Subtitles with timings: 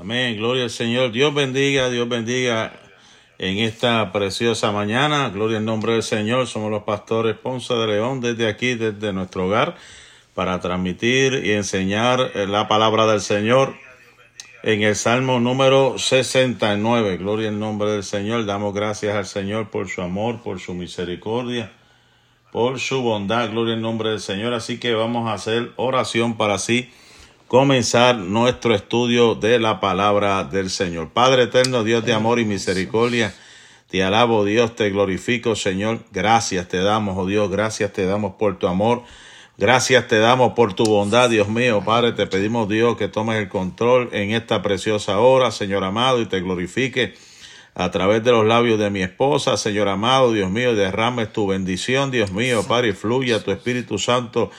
[0.00, 1.12] Amén, gloria al Señor.
[1.12, 2.72] Dios bendiga, Dios bendiga
[3.36, 5.28] en esta preciosa mañana.
[5.28, 6.46] Gloria al nombre del Señor.
[6.46, 9.76] Somos los pastores Ponce de León desde aquí, desde nuestro hogar,
[10.34, 13.74] para transmitir y enseñar la palabra del Señor
[14.62, 17.18] en el Salmo número 69.
[17.18, 18.46] Gloria al nombre del Señor.
[18.46, 21.72] Damos gracias al Señor por su amor, por su misericordia,
[22.52, 23.50] por su bondad.
[23.50, 24.54] Gloria al nombre del Señor.
[24.54, 26.90] Así que vamos a hacer oración para así
[27.50, 31.08] comenzar nuestro estudio de la palabra del Señor.
[31.08, 33.34] Padre eterno, Dios de amor y misericordia,
[33.88, 38.60] te alabo Dios, te glorifico Señor, gracias te damos, oh Dios, gracias te damos por
[38.60, 39.02] tu amor,
[39.58, 43.48] gracias te damos por tu bondad, Dios mío, Padre, te pedimos Dios que tomes el
[43.48, 47.14] control en esta preciosa hora, Señor amado, y te glorifique
[47.74, 52.12] a través de los labios de mi esposa, Señor amado, Dios mío, derrames tu bendición,
[52.12, 54.52] Dios mío, Padre, y fluya tu Espíritu Santo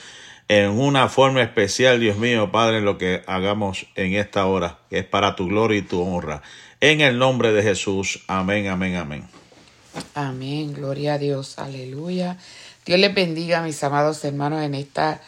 [0.54, 5.34] en una forma especial, Dios mío, Padre, lo que hagamos en esta hora, es para
[5.34, 6.42] tu gloria y tu honra.
[6.78, 9.24] En el nombre de Jesús, amén, amén, amén.
[10.14, 12.36] Amén, gloria a Dios, aleluya.
[12.84, 15.22] Dios les bendiga, mis amados hermanos, en esta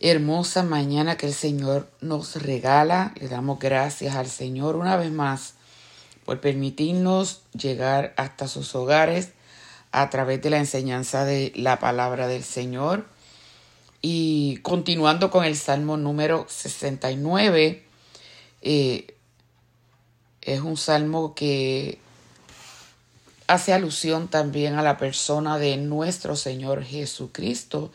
[0.00, 3.12] hermosa mañana que el Señor nos regala.
[3.20, 5.54] Le damos gracias al Señor una vez más
[6.24, 9.30] por permitirnos llegar hasta sus hogares
[9.90, 13.12] a través de la enseñanza de la palabra del Señor.
[14.06, 17.82] Y continuando con el Salmo número 69,
[18.60, 19.06] eh,
[20.42, 21.96] es un salmo que
[23.46, 27.92] hace alusión también a la persona de nuestro Señor Jesucristo.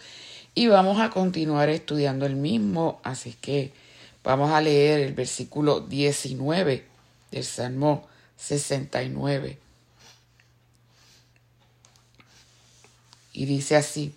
[0.56, 3.72] Y vamos a continuar estudiando el mismo, así que
[4.24, 6.88] vamos a leer el versículo 19
[7.30, 9.60] del Salmo 69.
[13.32, 14.16] Y dice así,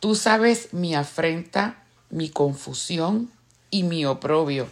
[0.00, 3.30] Tú sabes mi afrenta, mi confusión
[3.70, 4.68] y mi oprobio.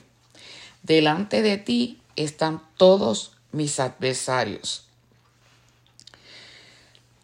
[0.83, 4.87] Delante de ti están todos mis adversarios.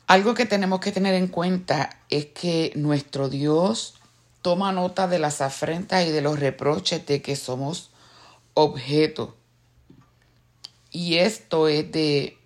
[0.08, 3.94] Algo que tenemos que tener en cuenta es que nuestro Dios
[4.42, 7.90] toma nota de las afrentas y de los reproches de que somos
[8.54, 9.36] objeto.
[10.90, 12.36] Y esto es de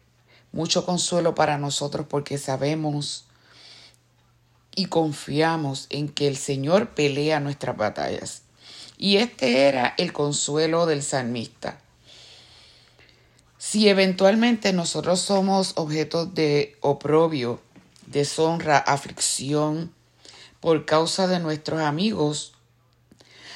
[0.52, 3.25] mucho consuelo para nosotros porque sabemos
[4.76, 8.42] y confiamos en que el Señor pelea nuestras batallas.
[8.98, 11.80] Y este era el consuelo del salmista.
[13.58, 17.60] Si eventualmente nosotros somos objetos de oprobio,
[18.06, 19.92] deshonra, aflicción
[20.60, 22.52] por causa de nuestros amigos,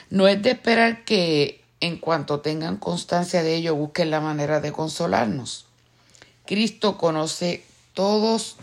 [0.08, 4.72] no es de esperar que en cuanto tengan constancia de ello busquen la manera de
[4.72, 5.66] consolarnos.
[6.46, 7.64] Cristo conoce
[7.94, 8.56] todos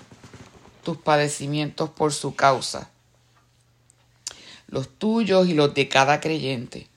[0.87, 2.89] tus padecimientos por su causa,
[4.69, 6.87] los tuyos y los de cada creyente.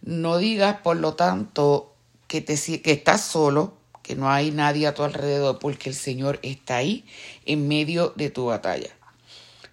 [0.00, 1.92] No digas, por lo tanto,
[2.28, 6.38] que, te, que estás solo, que no hay nadie a tu alrededor, porque el Señor
[6.44, 7.04] está ahí
[7.46, 8.90] en medio de tu batalla.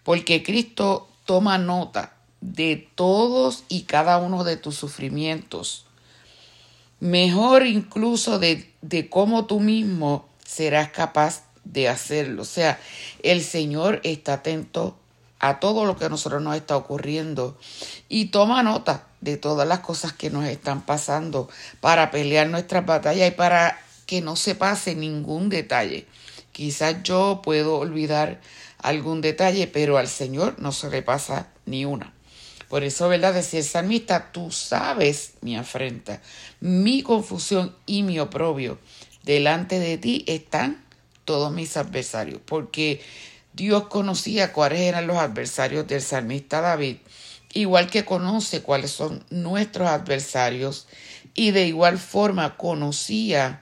[0.01, 5.85] Porque Cristo toma nota de todos y cada uno de tus sufrimientos.
[6.99, 12.41] Mejor incluso de, de cómo tú mismo serás capaz de hacerlo.
[12.41, 12.79] O sea,
[13.23, 14.97] el Señor está atento
[15.39, 17.57] a todo lo que a nosotros nos está ocurriendo
[18.09, 23.27] y toma nota de todas las cosas que nos están pasando para pelear nuestras batallas
[23.29, 26.07] y para que no se pase ningún detalle.
[26.51, 28.41] Quizás yo puedo olvidar
[28.79, 32.13] algún detalle, pero al Señor no se le pasa ni una.
[32.69, 33.33] Por eso, ¿verdad?
[33.33, 36.21] Decía el salmista, tú sabes mi afrenta,
[36.59, 38.77] mi confusión y mi oprobio.
[39.23, 40.86] Delante de ti están
[41.27, 43.01] todos mis adversarios, porque
[43.51, 46.97] Dios conocía cuáles eran los adversarios del salmista David,
[47.53, 50.87] igual que conoce cuáles son nuestros adversarios,
[51.33, 53.61] y de igual forma conocía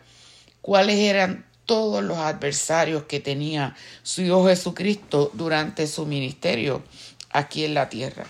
[0.62, 6.84] cuáles eran todos los adversarios que tenía su Hijo Jesucristo durante su ministerio
[7.32, 8.26] aquí en la tierra.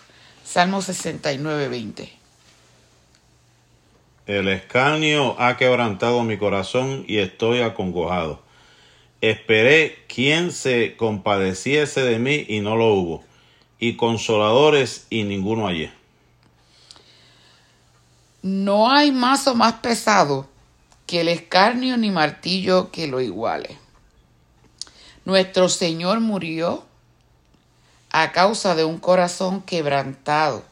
[0.46, 2.10] Salmo 69, 20.
[4.28, 8.45] El escarnio ha quebrantado mi corazón y estoy acongojado.
[9.26, 13.24] Esperé quien se compadeciese de mí y no lo hubo,
[13.80, 15.92] y consoladores y ninguno hallé.
[18.44, 20.48] No hay mazo más pesado
[21.08, 23.80] que el escarnio ni martillo que lo iguale.
[25.26, 26.86] Nuestro Señor murió
[28.12, 30.64] a causa de un corazón quebrantado.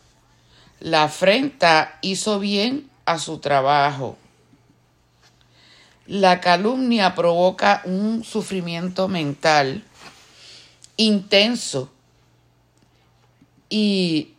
[0.79, 4.15] La afrenta hizo bien a su trabajo
[6.05, 9.83] la calumnia provoca un sufrimiento mental
[10.97, 11.91] intenso
[13.69, 14.33] y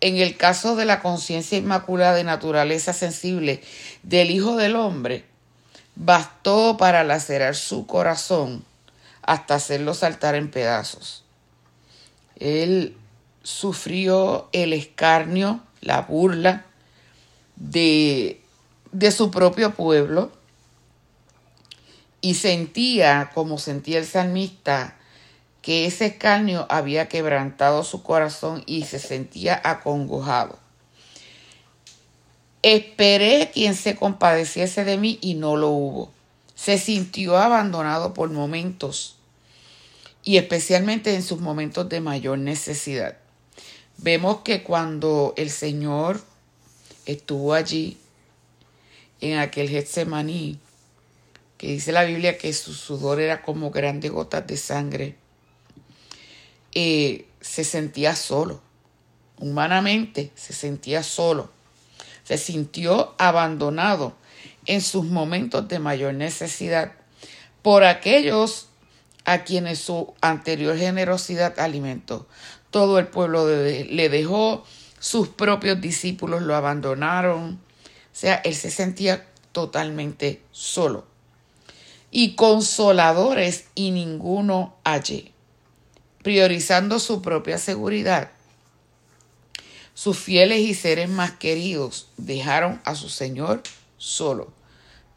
[0.00, 3.62] en el caso de la conciencia inmaculada de naturaleza sensible
[4.02, 5.24] del Hijo del Hombre,
[5.96, 8.64] bastó para lacerar su corazón
[9.22, 11.24] hasta hacerlo saltar en pedazos.
[12.36, 12.96] Él
[13.42, 16.66] sufrió el escarnio, la burla
[17.56, 18.40] de,
[18.92, 20.35] de su propio pueblo
[22.26, 24.96] y sentía, como sentía el salmista,
[25.62, 30.58] que ese escarnio había quebrantado su corazón y se sentía acongojado.
[32.62, 36.10] Esperé quien se compadeciese de mí y no lo hubo.
[36.56, 39.14] Se sintió abandonado por momentos
[40.24, 43.18] y especialmente en sus momentos de mayor necesidad.
[43.98, 46.20] Vemos que cuando el Señor
[47.04, 47.98] estuvo allí
[49.20, 50.58] en aquel Getsemaní,
[51.58, 55.16] que dice la Biblia que su sudor era como grandes gotas de sangre,
[56.72, 58.60] eh, se sentía solo,
[59.38, 61.50] humanamente se sentía solo,
[62.24, 64.14] se sintió abandonado
[64.66, 66.92] en sus momentos de mayor necesidad
[67.62, 68.68] por aquellos
[69.24, 72.26] a quienes su anterior generosidad alimentó.
[72.70, 74.64] Todo el pueblo le dejó,
[74.98, 77.58] sus propios discípulos lo abandonaron, o
[78.18, 81.15] sea, él se sentía totalmente solo
[82.18, 85.32] y consoladores y ninguno allí,
[86.22, 88.30] priorizando su propia seguridad.
[89.92, 93.62] Sus fieles y seres más queridos dejaron a su Señor
[93.98, 94.50] solo.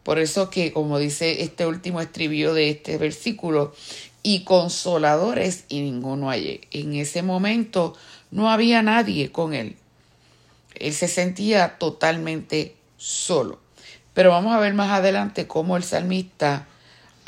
[0.03, 3.73] Por eso que, como dice este último estribillo de este versículo,
[4.21, 6.59] y consoladores y ninguno allí.
[6.69, 7.95] En ese momento
[8.29, 9.77] no había nadie con él.
[10.75, 13.61] Él se sentía totalmente solo.
[14.13, 16.67] Pero vamos a ver más adelante cómo el salmista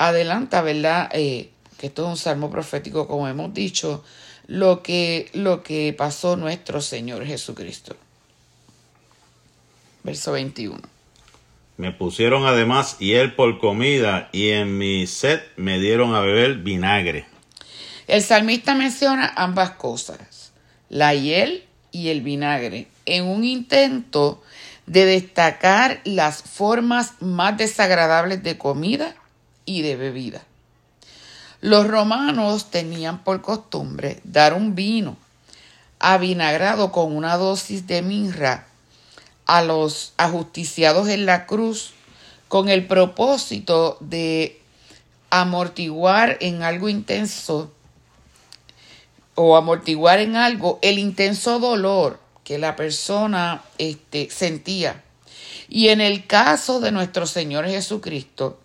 [0.08, 1.10] adelanta, ¿verdad?
[1.12, 4.04] Eh, que esto es un salmo profético, como hemos dicho,
[4.46, 7.96] lo que, lo que pasó nuestro Señor Jesucristo.
[10.02, 10.80] Verso 21.
[11.76, 17.26] Me pusieron además hiel por comida y en mi sed me dieron a beber vinagre.
[18.06, 20.52] El salmista menciona ambas cosas,
[20.88, 24.42] la hiel y el vinagre, en un intento
[24.86, 29.16] de destacar las formas más desagradables de comida
[29.64, 30.42] y de bebida.
[31.60, 35.16] Los romanos tenían por costumbre dar un vino
[36.00, 38.66] avinagrado con una dosis de mirra
[39.46, 41.92] a los ajusticiados en la cruz
[42.48, 44.60] con el propósito de
[45.30, 47.72] amortiguar en algo intenso
[49.34, 55.02] o amortiguar en algo el intenso dolor que la persona este, sentía.
[55.68, 58.58] Y en el caso de nuestro Señor Jesucristo,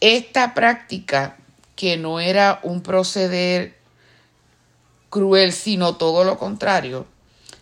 [0.00, 1.36] esta práctica,
[1.74, 3.76] que no era un proceder
[5.10, 7.06] cruel, sino todo lo contrario,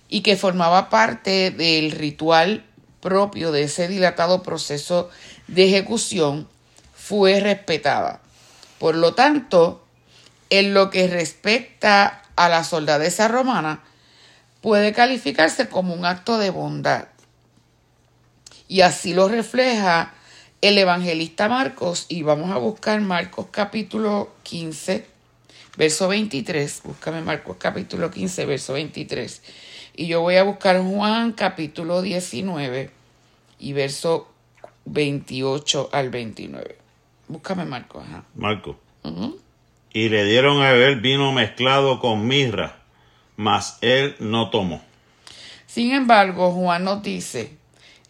[0.08, 2.64] y que formaba parte del ritual
[3.00, 5.10] propio de ese dilatado proceso
[5.48, 6.48] de ejecución,
[6.94, 8.20] fue respetada.
[8.78, 9.84] Por lo tanto,
[10.50, 13.82] en lo que respecta a la soldadesa romana,
[14.60, 17.08] puede calificarse como un acto de bondad.
[18.69, 20.14] Y así lo refleja
[20.64, 25.05] el evangelista Marcos y vamos a buscar Marcos capítulo 15,
[25.76, 26.81] verso 23.
[26.84, 29.43] Búscame Marcos capítulo 15, verso 23.
[29.94, 32.90] Y yo voy a buscar Juan capítulo 19
[33.58, 34.32] y verso
[34.87, 36.79] 28 al 29.
[37.29, 38.03] Búscame Marcos.
[38.08, 38.24] Ajá.
[38.34, 38.81] Marco.
[39.93, 42.79] Y le dieron a beber vino mezclado con mirra,
[43.36, 44.82] mas él no tomó.
[45.67, 47.55] Sin embargo, Juan nos dice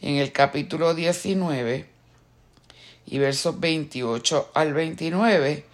[0.01, 1.94] en el capítulo 19
[3.07, 5.65] y versos 28 al 29,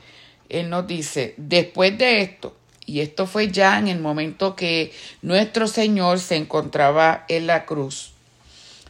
[0.49, 2.56] él nos dice, después de esto,
[2.87, 8.12] y esto fue ya en el momento que nuestro Señor se encontraba en la cruz,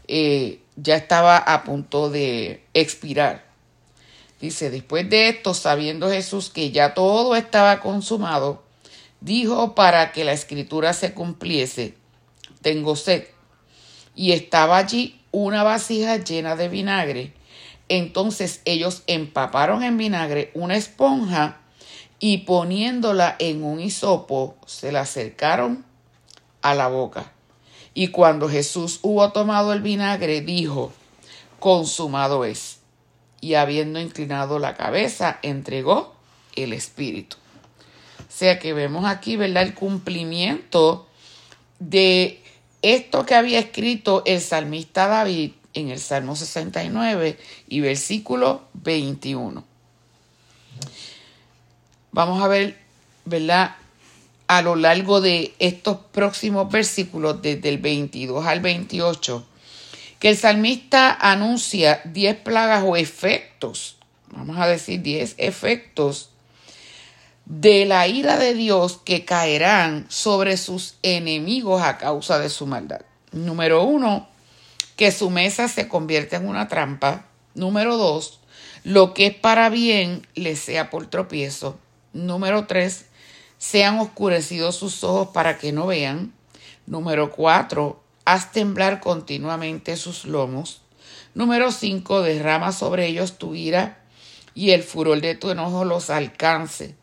[0.09, 3.45] eh, ya estaba a punto de expirar.
[4.41, 8.63] Dice, después de esto, sabiendo Jesús que ya todo estaba consumado,
[9.21, 11.95] dijo para que la escritura se cumpliese,
[12.63, 13.25] tengo sed.
[14.15, 17.35] Y estaba allí una vasija llena de vinagre
[17.91, 21.59] entonces ellos empaparon en vinagre una esponja
[22.21, 25.85] y poniéndola en un hisopo se la acercaron
[26.63, 27.33] a la boca.
[27.93, 30.93] Y cuando Jesús hubo tomado el vinagre, dijo,
[31.59, 32.79] consumado es.
[33.41, 36.15] Y habiendo inclinado la cabeza, entregó
[36.55, 37.37] el espíritu.
[38.21, 39.65] O sea que vemos aquí, ¿verdad?
[39.65, 41.09] El cumplimiento
[41.81, 42.41] de
[42.83, 49.65] esto que había escrito el salmista David en el Salmo 69 y versículo 21.
[52.13, 52.79] Vamos a ver,
[53.25, 53.77] ¿verdad?
[54.51, 59.47] a lo largo de estos próximos versículos, desde el 22 al 28,
[60.19, 63.95] que el salmista anuncia 10 plagas o efectos,
[64.27, 66.31] vamos a decir 10 efectos
[67.45, 73.03] de la ira de Dios que caerán sobre sus enemigos a causa de su maldad.
[73.31, 74.30] Número uno,
[75.01, 77.25] que su mesa se convierta en una trampa.
[77.55, 78.41] Número dos,
[78.85, 81.79] lo que es para bien le sea por tropiezo.
[82.13, 83.07] Número tres,
[83.57, 86.35] sean oscurecidos sus ojos para que no vean.
[86.85, 90.83] Número cuatro, haz temblar continuamente sus lomos.
[91.33, 94.03] Número cinco, derrama sobre ellos tu ira
[94.55, 96.95] y el furor de tu enojo los alcance.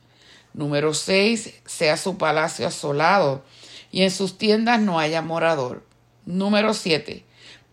[0.54, 1.62] Número 6.
[1.66, 3.44] Sea su palacio asolado
[3.92, 5.84] y en sus tiendas no haya morador.
[6.28, 7.26] Número 7.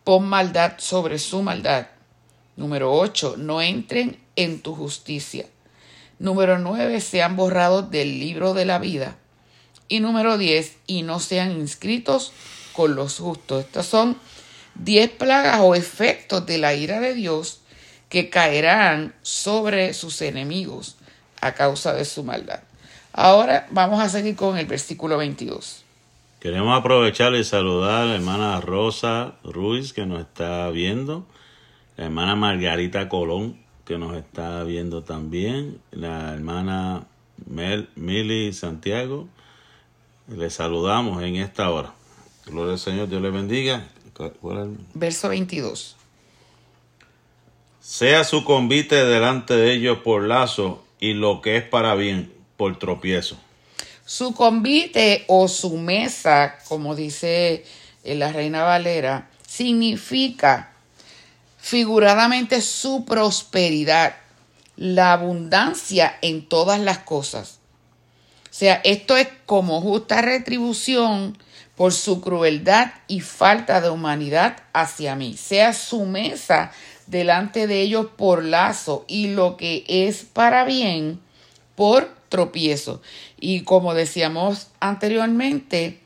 [0.05, 1.87] Pon maldad sobre su maldad.
[2.57, 3.37] Número 8.
[3.39, 5.47] No entren en tu justicia.
[6.19, 7.01] Número 9.
[7.01, 9.17] Sean borrados del libro de la vida.
[9.89, 10.77] Y número 10.
[10.87, 12.33] Y no sean inscritos
[12.75, 13.65] con los justos.
[13.65, 14.19] Estas son
[14.75, 17.61] 10 plagas o efectos de la ira de Dios
[18.11, 20.97] que caerán sobre sus enemigos
[21.41, 22.61] a causa de su maldad.
[23.13, 25.84] Ahora vamos a seguir con el versículo 22.
[26.45, 31.25] Queremos aprovechar y saludar a la hermana Rosa Ruiz que nos está viendo,
[31.97, 37.07] la hermana Margarita Colón que nos está viendo también, la hermana
[37.47, 39.27] Mel, Mili Santiago.
[40.29, 41.95] Le saludamos en esta hora.
[42.45, 43.89] Gloria al Señor, Dios le bendiga.
[44.93, 45.97] Verso 22.
[47.81, 52.79] Sea su convite delante de ellos por lazo y lo que es para bien por
[52.79, 53.39] tropiezo.
[54.07, 57.65] Su convite o su mesa, como dice
[58.05, 60.73] eh, la Reina Valera, significa
[61.59, 64.17] figuradamente su prosperidad,
[64.77, 67.61] la abundancia en todas las cosas.
[68.45, 71.39] O sea, esto es como justa retribución
[71.75, 75.37] por su crueldad y falta de humanidad hacia mí.
[75.37, 76.71] Sea su mesa
[77.07, 81.21] delante de ellos por lazo y lo que es para bien
[81.75, 82.14] por
[83.39, 86.01] Y como decíamos anteriormente,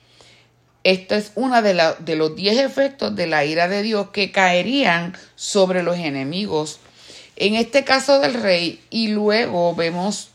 [0.85, 5.17] esto es uno de, de los diez efectos de la ira de Dios que caerían
[5.35, 6.81] sobre los enemigos.
[7.37, 10.31] En este caso del rey, y luego vemos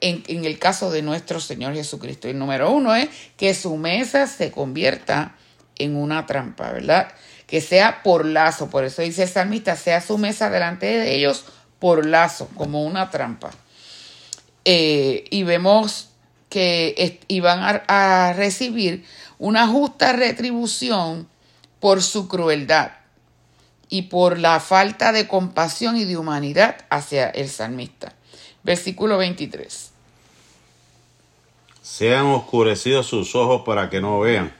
[0.00, 2.28] en, en, el caso de nuestro Señor Jesucristo.
[2.28, 5.34] El número uno es que su mesa se convierta
[5.76, 7.08] en una trampa, ¿verdad?
[7.46, 8.68] Que sea por lazo.
[8.70, 11.44] Por eso dice el salmista, sea su mesa delante de ellos
[11.78, 13.50] por lazo, como una trampa.
[14.64, 16.08] Eh, y vemos
[16.48, 19.04] que iban a, recibir
[19.38, 21.28] una justa retribución
[21.80, 22.92] por su crueldad
[23.88, 28.14] y por la falta de compasión y de humanidad hacia el salmista.
[28.62, 29.92] Versículo 23.
[31.80, 34.52] Sean oscurecidos sus ojos para que no vean,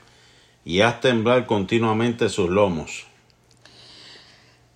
[0.65, 3.05] y haz temblar continuamente sus lomos.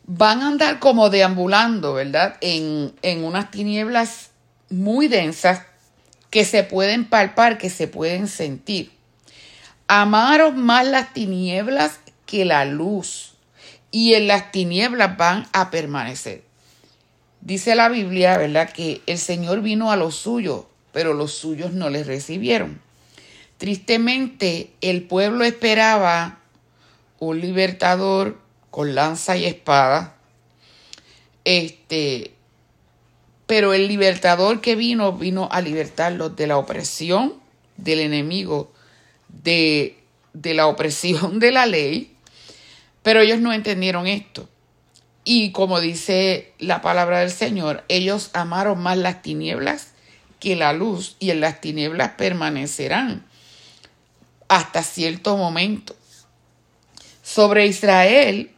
[0.05, 2.37] Van a andar como deambulando, ¿verdad?
[2.41, 4.32] En, en unas tinieblas
[4.73, 5.61] muy densas
[6.29, 8.91] que se pueden palpar, que se pueden sentir.
[9.87, 13.33] Amaros más las tinieblas que la luz,
[13.91, 16.43] y en las tinieblas van a permanecer.
[17.41, 21.91] Dice la Biblia, ¿verdad?, que el Señor vino a los suyos, pero los suyos no
[21.91, 22.81] les recibieron.
[23.59, 26.39] Tristemente, el pueblo esperaba
[27.19, 30.15] un libertador con lanza y espada,
[31.45, 32.33] este,
[33.53, 37.35] pero el libertador que vino, vino a libertarlos de la opresión
[37.77, 38.73] del enemigo,
[39.27, 39.95] de,
[40.33, 42.15] de la opresión de la ley.
[43.03, 44.49] Pero ellos no entendieron esto.
[45.23, 49.89] Y como dice la palabra del Señor, ellos amaron más las tinieblas
[50.39, 53.23] que la luz y en las tinieblas permanecerán
[54.47, 55.95] hasta cierto momento.
[57.21, 58.49] Sobre Israel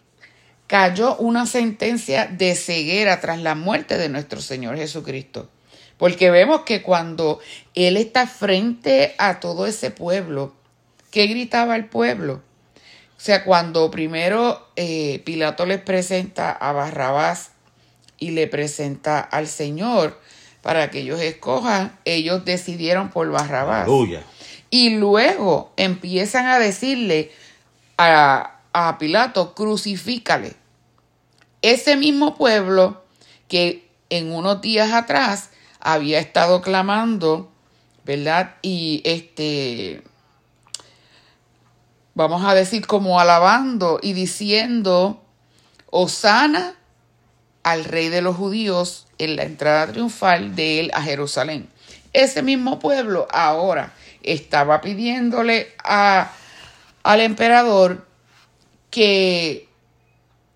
[0.68, 5.50] cayó una sentencia de ceguera tras la muerte de nuestro Señor Jesucristo.
[5.98, 7.40] Porque vemos que cuando
[7.74, 10.54] Él está frente a todo ese pueblo,
[11.12, 12.42] ¿qué gritaba el pueblo?
[13.18, 17.52] O sea, cuando primero eh, Pilato les presenta a Barrabás
[18.20, 20.20] y le presenta al Señor
[20.62, 23.88] para que ellos escojan, ellos decidieron por Barrabás.
[24.70, 27.32] Y luego empiezan a decirle
[27.98, 30.54] a, a Pilato, crucifícale.
[31.62, 33.06] Ese mismo pueblo
[33.48, 37.50] que en unos días atrás había estado clamando,
[38.04, 38.56] ¿verdad?
[38.62, 40.04] Y este,
[42.16, 45.24] vamos a decir como alabando y diciendo,
[45.90, 46.76] Osana
[47.64, 51.70] al rey de los judíos en la entrada triunfal de él a Jerusalén.
[52.12, 56.32] ese mismo pueblo ahora estaba pidiéndole a,
[57.04, 58.06] al emperador
[58.96, 59.68] que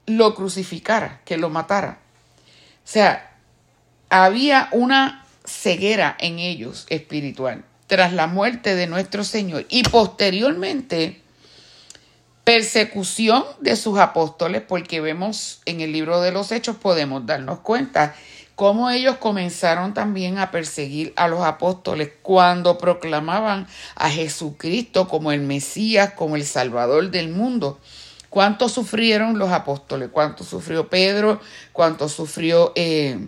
[0.06, 2.00] lo crucificara, que lo matara.
[2.86, 3.38] O sea,
[4.10, 11.22] había una ceguera en ellos espiritual tras la muerte de nuestro Señor y posteriormente
[12.46, 18.16] persecución de sus apóstoles, porque vemos en el libro de los Hechos, podemos darnos cuenta
[18.56, 25.42] cómo ellos comenzaron también a perseguir a los apóstoles cuando proclamaban a Jesucristo como el
[25.42, 27.82] Mesías, como el Salvador del mundo.
[28.30, 30.10] ¿Cuánto sufrieron los apóstoles?
[30.12, 31.42] ¿Cuánto sufrió Pedro?
[31.74, 33.28] ¿Cuánto sufrió eh,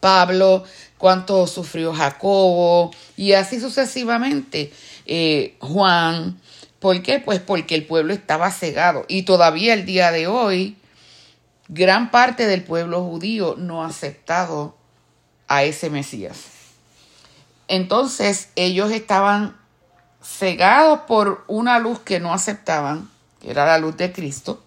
[0.00, 0.64] Pablo?
[0.98, 2.90] ¿Cuánto sufrió Jacobo?
[3.16, 4.72] Y así sucesivamente.
[5.04, 6.40] Eh, Juan,
[6.78, 7.18] ¿Por qué?
[7.18, 10.76] Pues porque el pueblo estaba cegado y todavía el día de hoy
[11.68, 14.76] gran parte del pueblo judío no ha aceptado
[15.48, 16.44] a ese Mesías.
[17.68, 19.56] Entonces ellos estaban
[20.22, 23.10] cegados por una luz que no aceptaban,
[23.46, 24.62] era la luz de Cristo,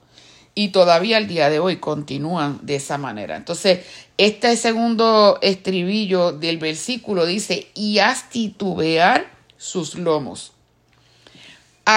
[0.56, 3.36] y todavía el día de hoy continúan de esa manera.
[3.36, 3.86] Entonces,
[4.18, 10.54] este segundo estribillo del versículo dice, y haz titubear sus lomos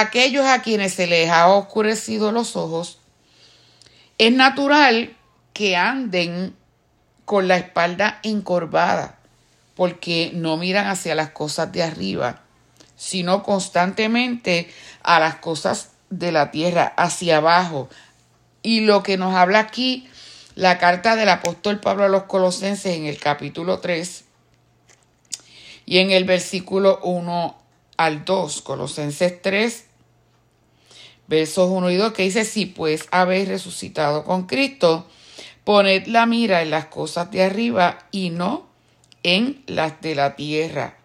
[0.01, 2.97] aquellos a quienes se les ha oscurecido los ojos,
[4.17, 5.15] es natural
[5.53, 6.55] que anden
[7.25, 9.19] con la espalda encorvada,
[9.75, 12.41] porque no miran hacia las cosas de arriba,
[12.95, 14.67] sino constantemente
[15.03, 15.89] a las cosas
[16.19, 17.89] de la tierra, hacia abajo.
[18.61, 20.07] Y lo que nos habla aquí
[20.55, 24.25] la carta del apóstol Pablo a los Colosenses en el capítulo 3
[25.85, 27.57] y en el versículo 1
[27.97, 29.85] al 2, Colosenses 3,
[31.27, 35.07] versos 1 y 2, que dice, si pues habéis resucitado con Cristo,
[35.63, 38.67] poned la mira en las cosas de arriba y no
[39.23, 40.97] en las de la tierra.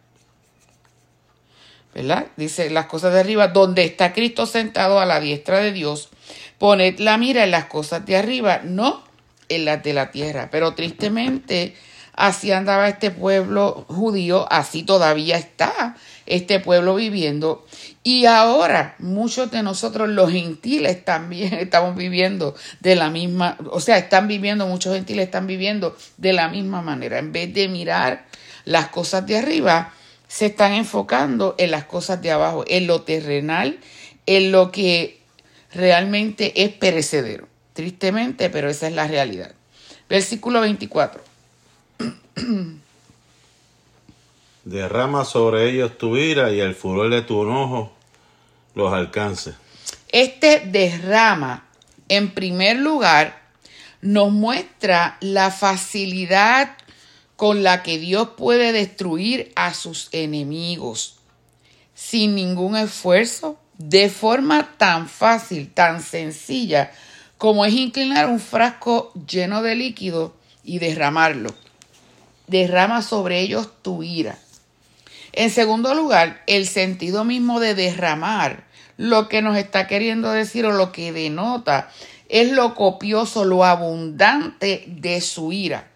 [1.94, 2.26] ¿Verdad?
[2.36, 6.10] Dice las cosas de arriba, donde está Cristo sentado a la diestra de Dios,
[6.58, 9.02] poned la mira en las cosas de arriba, no
[9.48, 10.48] en las de la tierra.
[10.50, 11.74] Pero tristemente,
[12.12, 15.96] así andaba este pueblo judío, así todavía está
[16.26, 17.66] este pueblo viviendo.
[18.02, 23.98] Y ahora muchos de nosotros los gentiles también estamos viviendo de la misma, o sea,
[23.98, 27.18] están viviendo, muchos gentiles están viviendo de la misma manera.
[27.18, 28.26] En vez de mirar
[28.64, 29.94] las cosas de arriba,
[30.28, 33.80] se están enfocando en las cosas de abajo, en lo terrenal,
[34.26, 35.20] en lo que
[35.72, 37.48] realmente es perecedero.
[37.72, 39.52] Tristemente, pero esa es la realidad.
[40.08, 41.22] Versículo 24.
[44.64, 47.92] Derrama sobre ellos tu ira y el furor de tu enojo
[48.74, 49.54] los alcance.
[50.10, 51.64] Este derrama,
[52.08, 53.40] en primer lugar,
[54.02, 56.76] nos muestra la facilidad
[57.38, 61.20] con la que Dios puede destruir a sus enemigos
[61.94, 66.90] sin ningún esfuerzo, de forma tan fácil, tan sencilla,
[67.36, 71.54] como es inclinar un frasco lleno de líquido y derramarlo.
[72.48, 74.36] Derrama sobre ellos tu ira.
[75.32, 78.64] En segundo lugar, el sentido mismo de derramar,
[78.96, 81.88] lo que nos está queriendo decir o lo que denota
[82.28, 85.87] es lo copioso, lo abundante de su ira.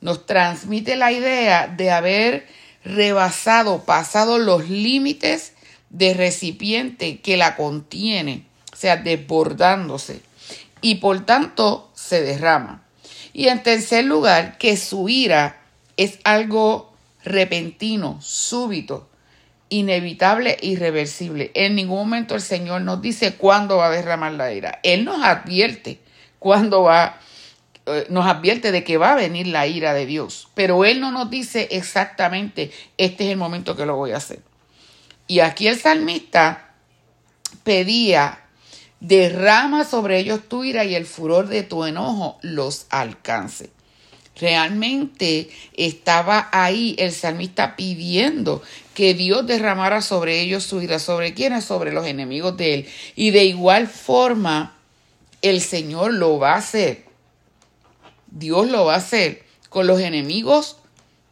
[0.00, 2.46] Nos transmite la idea de haber
[2.84, 5.52] rebasado, pasado los límites
[5.90, 10.22] de recipiente que la contiene, o sea, desbordándose,
[10.80, 12.82] y por tanto se derrama.
[13.32, 15.60] Y en tercer lugar, que su ira
[15.96, 19.08] es algo repentino, súbito,
[19.68, 21.50] inevitable, irreversible.
[21.54, 24.80] En ningún momento el Señor nos dice cuándo va a derramar la ira.
[24.82, 26.00] Él nos advierte
[26.38, 27.20] cuándo va,
[28.08, 30.48] nos advierte de que va a venir la ira de Dios.
[30.54, 34.40] Pero Él no nos dice exactamente, este es el momento que lo voy a hacer.
[35.26, 36.74] Y aquí el salmista
[37.62, 38.40] pedía,
[39.00, 43.70] derrama sobre ellos tu ira y el furor de tu enojo los alcance.
[44.40, 48.62] Realmente estaba ahí el salmista pidiendo
[48.94, 50.98] que Dios derramara sobre ellos su ira.
[50.98, 51.64] ¿Sobre quiénes?
[51.64, 52.88] Sobre los enemigos de él.
[53.16, 54.78] Y de igual forma,
[55.42, 57.04] el Señor lo va a hacer.
[58.30, 60.76] Dios lo va a hacer con los enemigos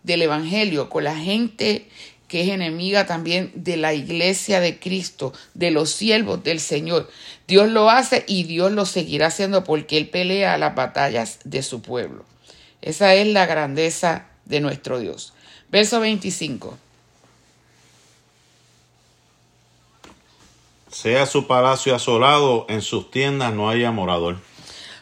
[0.02, 1.88] del Evangelio, con la gente
[2.28, 7.08] que es enemiga también de la iglesia de Cristo, de los siervos del Señor.
[7.46, 11.80] Dios lo hace y Dios lo seguirá haciendo porque Él pelea las batallas de su
[11.80, 12.24] pueblo.
[12.82, 15.32] Esa es la grandeza de nuestro Dios.
[15.70, 16.76] Verso 25.
[20.90, 24.38] Sea su palacio asolado, en sus tiendas no haya morador.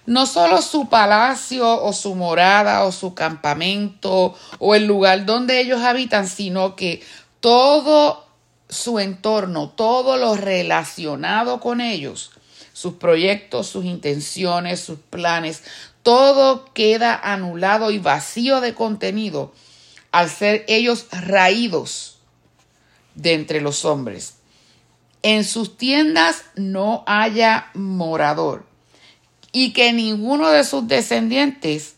[0.06, 5.82] No solo su palacio o su morada o su campamento o el lugar donde ellos
[5.82, 7.02] habitan, sino que
[7.40, 8.24] todo
[8.68, 12.30] su entorno, todo lo relacionado con ellos,
[12.72, 15.62] sus proyectos, sus intenciones, sus planes,
[16.02, 19.52] todo queda anulado y vacío de contenido
[20.12, 22.18] al ser ellos raídos
[23.16, 24.34] de entre los hombres.
[25.22, 28.65] En sus tiendas no haya morador
[29.58, 31.94] y que ninguno de sus descendientes,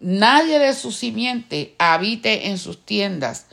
[0.00, 3.44] nadie de su simiente, habite en sus tiendas,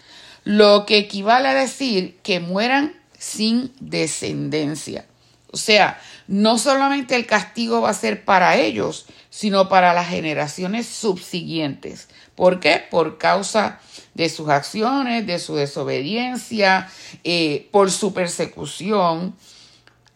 [0.45, 5.05] lo que equivale a decir que mueran sin descendencia.
[5.51, 10.87] O sea, no solamente el castigo va a ser para ellos, sino para las generaciones
[10.87, 12.07] subsiguientes.
[12.35, 12.81] ¿Por qué?
[12.89, 13.81] Por causa
[14.13, 16.89] de sus acciones, de su desobediencia,
[17.25, 19.35] eh, por su persecución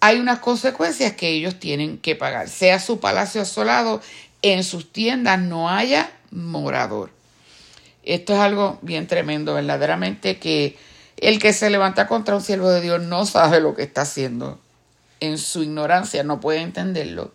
[0.06, 2.50] hay unas consecuencias que ellos tienen que pagar.
[2.50, 4.02] Sea su palacio asolado,
[4.42, 7.10] en sus tiendas no haya morador.
[8.04, 10.78] Esto es algo bien tremendo, verdaderamente que
[11.16, 14.60] el que se levanta contra un siervo de Dios no sabe lo que está haciendo.
[15.22, 17.32] En su ignorancia no puede entenderlo.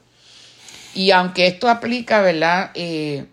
[0.92, 2.70] Y aunque esto aplica, ¿verdad?
[2.74, 3.24] Eh,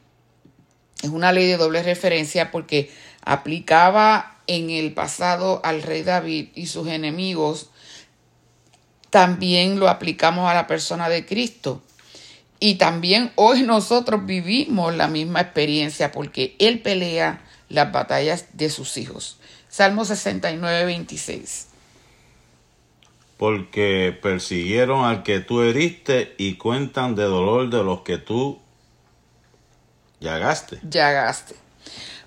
[1.04, 2.90] es una ley de doble referencia porque
[3.26, 7.70] aplicaba en el pasado al rey David y sus enemigos
[9.16, 11.82] también lo aplicamos a la persona de Cristo.
[12.60, 18.98] Y también hoy nosotros vivimos la misma experiencia porque Él pelea las batallas de sus
[18.98, 19.38] hijos.
[19.70, 21.68] Salmo 69, 26.
[23.38, 28.60] Porque persiguieron al que tú heriste y cuentan de dolor de los que tú
[30.20, 30.80] llagaste.
[30.84, 31.56] Llagaste.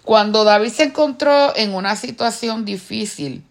[0.05, 3.45] Cuando David se encontró en una situación difícil,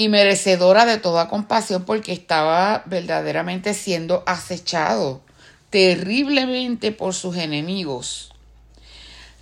[0.00, 5.20] y merecedora de toda compasión porque estaba verdaderamente siendo acechado
[5.68, 8.32] terriblemente por sus enemigos.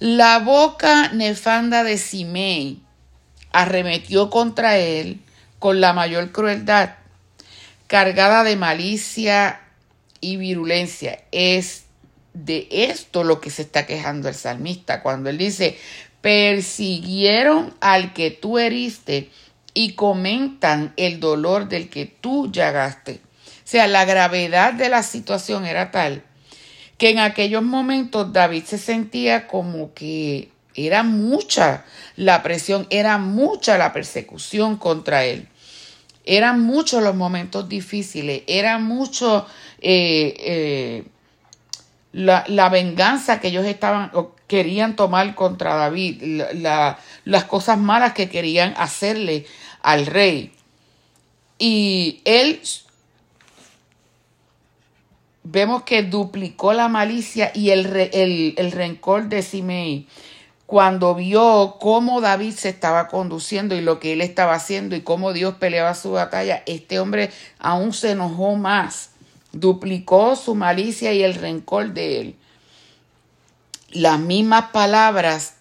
[0.00, 2.80] La boca nefanda de Simei
[3.52, 5.20] arremetió contra él
[5.60, 6.96] con la mayor crueldad,
[7.86, 9.60] cargada de malicia
[10.20, 11.22] y virulencia.
[11.30, 11.84] Es
[12.34, 15.78] de esto lo que se está quejando el salmista cuando él dice,
[16.20, 19.30] persiguieron al que tú heriste
[19.74, 23.20] y comentan el dolor del que tú llagaste.
[23.46, 26.24] O sea, la gravedad de la situación era tal
[26.98, 31.84] que en aquellos momentos David se sentía como que era mucha
[32.16, 35.48] la presión, era mucha la persecución contra él.
[36.24, 39.46] Eran muchos los momentos difíciles, era mucho
[39.80, 41.04] eh, eh,
[42.12, 46.42] la, venganza que ellos estaban o querían tomar contra David,
[47.28, 49.44] las cosas malas que querían hacerle
[49.82, 50.50] al rey.
[51.58, 52.58] Y él
[55.42, 57.84] vemos que duplicó la malicia y el,
[58.56, 60.08] el, rencor de Simei
[60.64, 65.34] cuando vio cómo David se estaba conduciendo y lo que él estaba haciendo y cómo
[65.34, 69.10] Dios peleaba su batalla, este hombre aún se enojó más,
[69.52, 72.36] duplicó su malicia y el rencor de él.
[73.90, 75.57] Las mismas palabras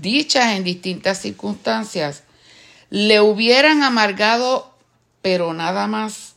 [0.00, 2.22] dichas en distintas circunstancias
[2.90, 4.72] le hubieran amargado,
[5.22, 6.34] pero nada más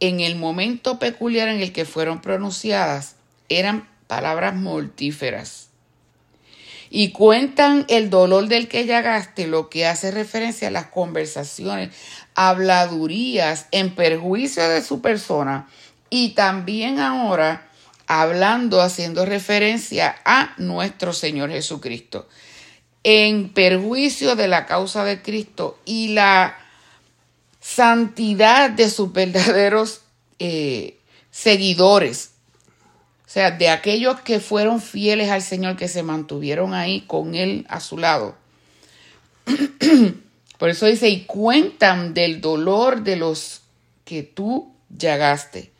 [0.00, 3.14] en el momento peculiar en el que fueron pronunciadas,
[3.48, 5.68] eran palabras mortíferas.
[6.90, 11.94] Y cuentan el dolor del que llagaste, lo que hace referencia a las conversaciones,
[12.34, 15.68] habladurías en perjuicio de su persona
[16.10, 17.70] y también ahora
[18.06, 22.28] hablando, haciendo referencia a nuestro Señor Jesucristo
[23.04, 26.56] en perjuicio de la causa de Cristo y la
[27.60, 30.02] santidad de sus verdaderos
[30.38, 30.98] eh,
[31.30, 32.30] seguidores.
[33.26, 37.66] O sea, de aquellos que fueron fieles al Señor, que se mantuvieron ahí con Él
[37.68, 38.36] a su lado.
[40.58, 43.62] Por eso dice, y cuentan del dolor de los
[44.04, 45.71] que tú llagaste.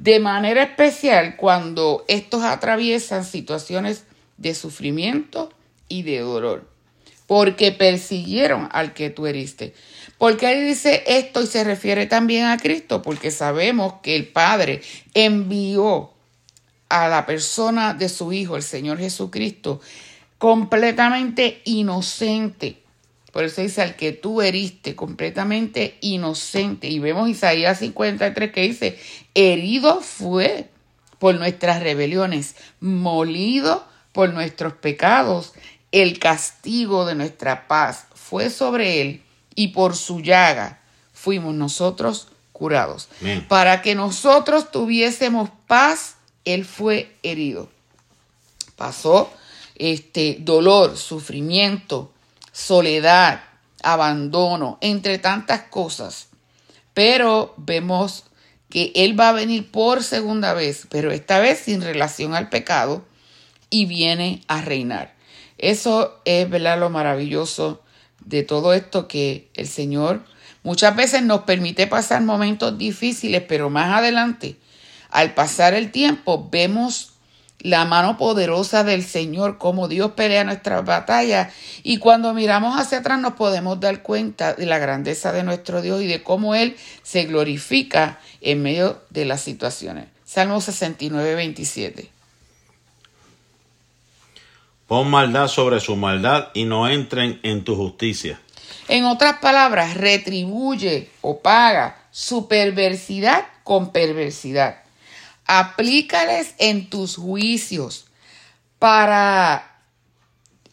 [0.00, 4.04] De manera especial cuando estos atraviesan situaciones
[4.38, 5.52] de sufrimiento
[5.88, 6.66] y de dolor,
[7.26, 9.74] porque persiguieron al que tú heriste.
[10.16, 13.02] ¿Por qué dice esto y se refiere también a Cristo?
[13.02, 14.80] Porque sabemos que el Padre
[15.12, 16.14] envió
[16.88, 19.82] a la persona de su Hijo, el Señor Jesucristo,
[20.38, 22.79] completamente inocente.
[23.32, 26.88] Por eso dice al que tú heriste, completamente inocente.
[26.88, 28.98] Y vemos Isaías 53 que dice,
[29.34, 30.68] herido fue
[31.18, 35.52] por nuestras rebeliones, molido por nuestros pecados
[35.92, 39.22] el castigo de nuestra paz fue sobre él
[39.54, 40.80] y por su llaga
[41.12, 43.08] fuimos nosotros curados.
[43.48, 47.70] Para que nosotros tuviésemos paz, Él fue herido.
[48.76, 49.32] Pasó
[49.76, 52.12] este dolor, sufrimiento,
[52.52, 53.42] soledad,
[53.82, 56.28] abandono, entre tantas cosas.
[56.94, 58.24] Pero vemos
[58.68, 63.04] que Él va a venir por segunda vez, pero esta vez sin relación al pecado,
[63.70, 65.14] y viene a reinar.
[65.56, 66.78] Eso es ¿verdad?
[66.78, 67.82] lo maravilloso
[68.24, 70.24] de todo esto que el Señor
[70.62, 74.56] muchas veces nos permite pasar momentos difíciles, pero más adelante,
[75.10, 77.09] al pasar el tiempo, vemos
[77.60, 81.52] la mano poderosa del Señor, cómo Dios pelea nuestras batallas.
[81.82, 86.02] Y cuando miramos hacia atrás nos podemos dar cuenta de la grandeza de nuestro Dios
[86.02, 90.06] y de cómo Él se glorifica en medio de las situaciones.
[90.24, 92.10] Salmo 69, 27.
[94.86, 98.40] Pon maldad sobre su maldad y no entren en tu justicia.
[98.88, 104.82] En otras palabras, retribuye o paga su perversidad con perversidad
[105.52, 108.06] aplícales en tus juicios
[108.78, 109.82] para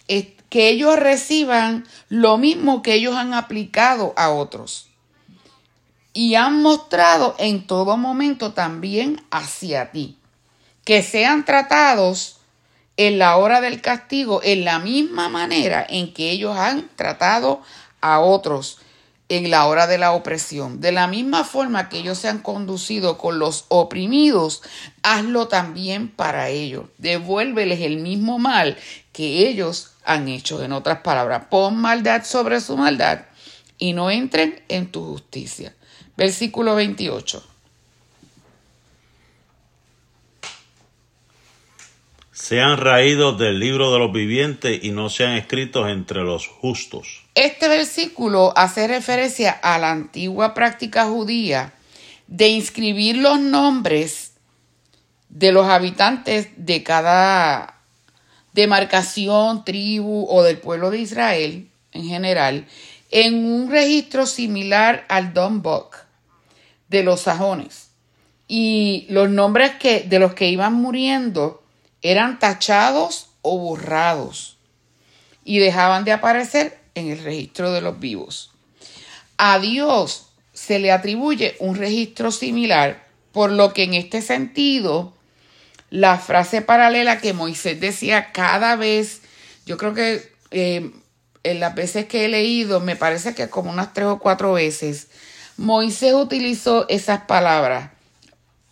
[0.08, 4.88] eh, que ellos reciban lo mismo que ellos han aplicado a otros.
[6.14, 10.20] Y han mostrado en todo momento también hacia ti.
[10.86, 12.38] Que sean tratados
[12.98, 17.64] en la hora del castigo en la misma manera en que ellos han tratado
[18.00, 18.78] a otros
[19.30, 20.80] en la hora de la opresión.
[20.80, 24.62] De la misma forma que ellos se han conducido con los oprimidos,
[25.04, 26.86] hazlo también para ellos.
[26.98, 28.78] Devuélveles el mismo mal
[29.12, 30.64] que ellos han hecho.
[30.64, 33.22] En otras palabras, pon maldad sobre su maldad
[33.78, 35.76] y no entren en tu justicia.
[36.16, 37.44] Versículo 28.
[42.48, 47.27] sean raídos del libro de los vivientes y no sean escritos entre los justos.
[47.38, 51.72] Este versículo hace referencia a la antigua práctica judía
[52.26, 54.32] de inscribir los nombres
[55.30, 57.76] de los habitantes de cada
[58.54, 62.66] demarcación, tribu o del pueblo de Israel en general
[63.12, 65.96] en un registro similar al Book
[66.90, 67.92] de los sajones.
[68.48, 71.64] Y los nombres que, de los que iban muriendo
[72.02, 74.58] eran tachados o borrados
[75.46, 78.52] y dejaban de aparecer en el registro de los vivos.
[79.38, 85.14] A Dios se le atribuye un registro similar, por lo que en este sentido,
[85.90, 89.22] la frase paralela que Moisés decía cada vez,
[89.66, 90.92] yo creo que eh,
[91.44, 95.08] en las veces que he leído, me parece que como unas tres o cuatro veces,
[95.58, 97.92] Moisés utilizó esas palabras.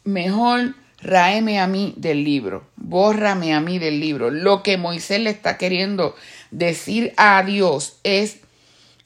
[0.04, 4.32] Mejor Ráeme a mí del libro, bórrame a mí del libro.
[4.32, 6.16] Lo que Moisés le está queriendo
[6.58, 8.38] decir a Dios es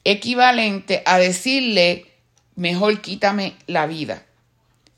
[0.03, 2.05] equivalente a decirle,
[2.55, 4.25] mejor quítame la vida.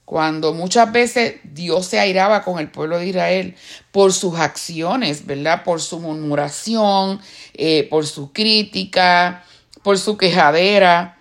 [0.06, 3.56] Cuando muchas veces Dios se airaba con el pueblo de Israel
[3.92, 5.64] por sus acciones, ¿verdad?
[5.64, 7.22] Por su murmuración,
[7.54, 9.46] eh, por su crítica,
[9.84, 11.18] por su quejadera,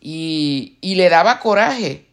[0.00, 2.06] y, y le daba coraje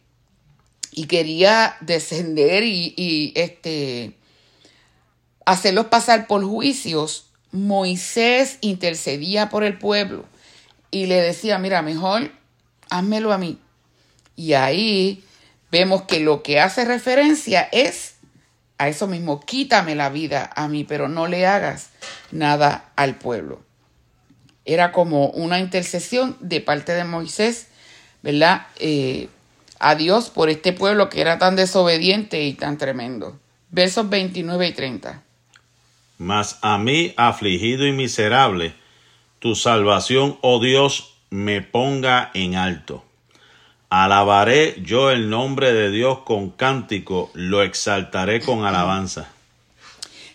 [0.92, 4.16] y quería descender y, este,
[5.44, 10.24] hacerlos pasar por juicios, Moisés intercedía por el pueblo
[10.90, 12.32] y le decía, mira, mejor
[12.90, 13.58] házmelo a mí.
[14.36, 15.24] Y ahí
[15.70, 18.14] vemos que lo que hace referencia es
[18.78, 21.90] a eso mismo, quítame la vida a mí, pero no le hagas
[22.32, 23.62] nada al pueblo.
[24.64, 27.68] Era como una intercesión de parte de Moisés,
[28.22, 28.66] ¿verdad?
[28.80, 29.28] Eh,
[29.78, 33.38] a Dios por este pueblo que era tan desobediente y tan tremendo.
[33.70, 35.22] Versos 29 y 30.
[36.22, 38.74] Mas a mí, afligido y miserable,
[39.40, 43.04] tu salvación, oh Dios, me ponga en alto.
[43.90, 49.30] Alabaré yo el nombre de Dios con cántico, lo exaltaré con alabanza.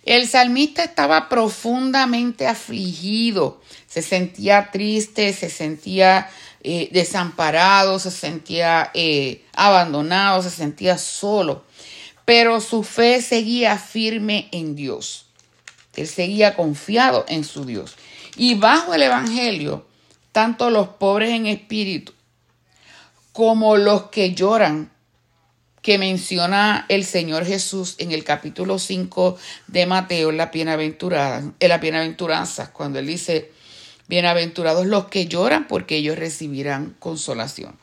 [0.03, 6.29] El salmista estaba profundamente afligido, se sentía triste, se sentía
[6.63, 11.63] eh, desamparado, se sentía eh, abandonado, se sentía solo.
[12.25, 15.26] Pero su fe seguía firme en Dios.
[15.97, 17.95] Él seguía confiado en su Dios.
[18.37, 19.85] Y bajo el Evangelio,
[20.31, 22.13] tanto los pobres en espíritu
[23.33, 24.91] como los que lloran,
[25.81, 31.69] que menciona el Señor Jesús en el capítulo 5 de Mateo, en la bienaventuranza, en
[31.69, 33.51] la bienaventuranza, cuando él dice,
[34.07, 37.77] Bienaventurados los que lloran porque ellos recibirán consolación.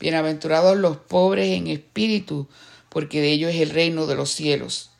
[0.00, 2.48] Bienaventurados los pobres en espíritu
[2.88, 4.90] porque de ellos es el reino de los cielos.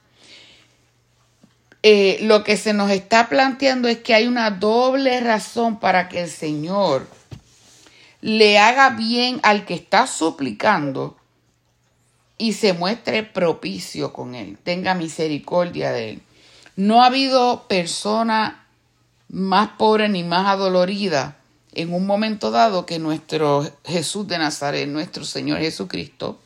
[1.83, 6.23] Eh, lo que se nos está planteando es que hay una doble razón para que
[6.23, 7.07] el Señor
[8.21, 11.17] le haga bien al que está suplicando
[12.37, 16.23] y se muestre propicio con él, tenga misericordia de él.
[16.77, 18.67] No ha habido persona
[19.29, 21.37] más pobre ni más adolorida
[21.75, 26.39] en un momento dado que nuestro Jesús de Nazaret, nuestro Señor Jesucristo,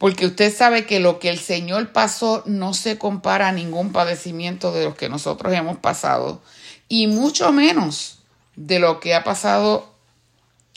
[0.00, 4.72] porque usted sabe que lo que el Señor pasó no se compara a ningún padecimiento
[4.72, 6.40] de los que nosotros hemos pasado,
[6.88, 8.20] y mucho menos
[8.56, 9.92] de lo que ha pasado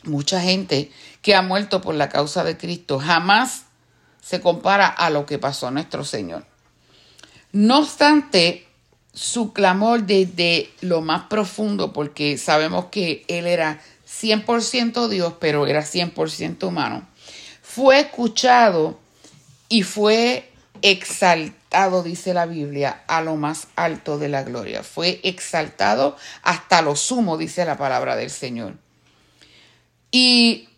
[0.04, 3.00] mucha gente que ha muerto por la causa de Cristo.
[3.00, 3.64] Jamás
[4.22, 6.46] se compara a lo que pasó nuestro Señor.
[7.54, 8.68] No obstante,
[9.14, 15.80] su clamor desde lo más profundo, porque sabemos que Él era 100% Dios, pero era
[15.82, 17.08] 100% humano,
[17.62, 19.02] fue escuchado
[19.74, 20.52] y fue
[20.84, 24.84] exaltado, dice la Biblia, a lo más alto de la gloria.
[24.84, 28.76] Fue exaltado hasta lo sumo, dice la palabra del Señor.
[30.12, 30.70] Y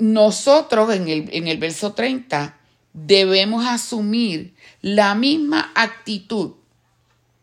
[0.00, 2.58] nosotros en el, en el verso 30
[2.92, 4.52] debemos asumir
[4.82, 6.54] la misma actitud.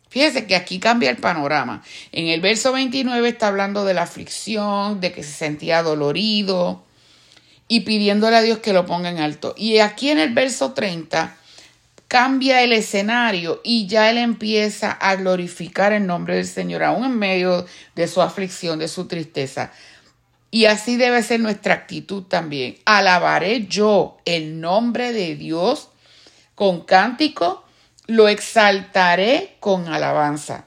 [0.09, 1.83] Fíjese que aquí cambia el panorama.
[2.11, 6.83] En el verso 29 está hablando de la aflicción, de que se sentía dolorido
[7.67, 9.53] y pidiéndole a Dios que lo ponga en alto.
[9.57, 11.35] Y aquí en el verso 30
[12.07, 17.17] cambia el escenario y ya él empieza a glorificar el nombre del Señor, aún en
[17.17, 19.71] medio de su aflicción, de su tristeza.
[20.51, 22.77] Y así debe ser nuestra actitud también.
[22.85, 25.89] Alabaré yo el nombre de Dios
[26.53, 27.65] con cántico,
[28.07, 30.65] lo exaltaré con alabanza.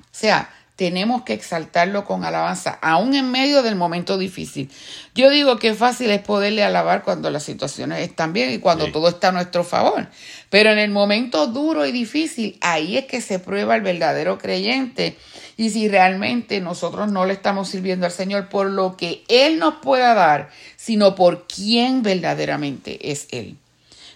[0.00, 4.70] O sea, tenemos que exaltarlo con alabanza, aún en medio del momento difícil.
[5.12, 9.08] Yo digo que fácil es poderle alabar cuando las situaciones están bien y cuando todo
[9.08, 10.06] está a nuestro favor.
[10.50, 15.16] Pero en el momento duro y difícil, ahí es que se prueba el verdadero creyente.
[15.56, 19.80] Y si realmente nosotros no le estamos sirviendo al Señor por lo que Él nos
[19.82, 23.56] pueda dar, sino por quién verdaderamente es Él.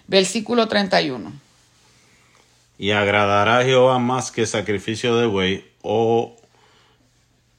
[0.07, 1.33] Versículo 31.
[2.79, 6.37] Y agradará a Jehová más que sacrificio de buey o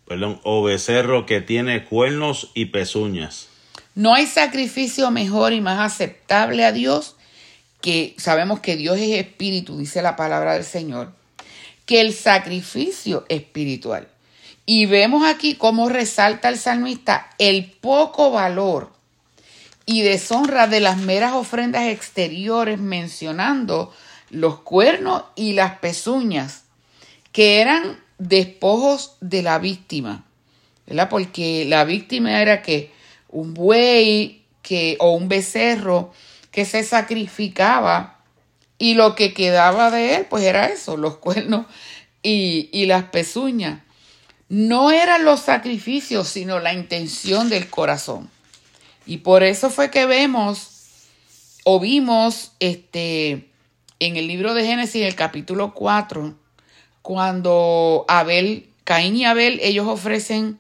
[0.08, 3.48] perdón, o becerro que tiene cuernos y pezuñas.
[3.96, 7.16] No hay sacrificio mejor y más aceptable a Dios
[7.82, 11.12] que sabemos que Dios es espíritu, dice la palabra del Señor,
[11.86, 14.08] que el sacrificio espiritual.
[14.66, 18.94] Y vemos aquí cómo resalta el salmista el poco valor
[19.86, 23.94] y deshonra de las meras ofrendas exteriores, mencionando
[24.30, 26.63] los cuernos y las pezuñas,
[27.34, 30.26] que eran despojos de la víctima,
[30.88, 31.10] ¿verdad?
[31.10, 32.92] Porque la víctima era que
[33.30, 36.14] un buey que, o un becerro
[36.52, 38.20] que se sacrificaba
[38.78, 41.66] y lo que quedaba de él, pues era eso, los cuernos
[42.22, 43.82] y, y las pezuñas.
[44.50, 48.30] No eran los sacrificios, sino la intención del corazón.
[49.06, 50.70] Y por eso fue que vemos
[51.64, 53.50] o vimos este,
[54.00, 56.36] en el libro de Génesis, el capítulo 4,
[57.04, 60.58] cuando Abel, Caín y Abel, ellos ofrecen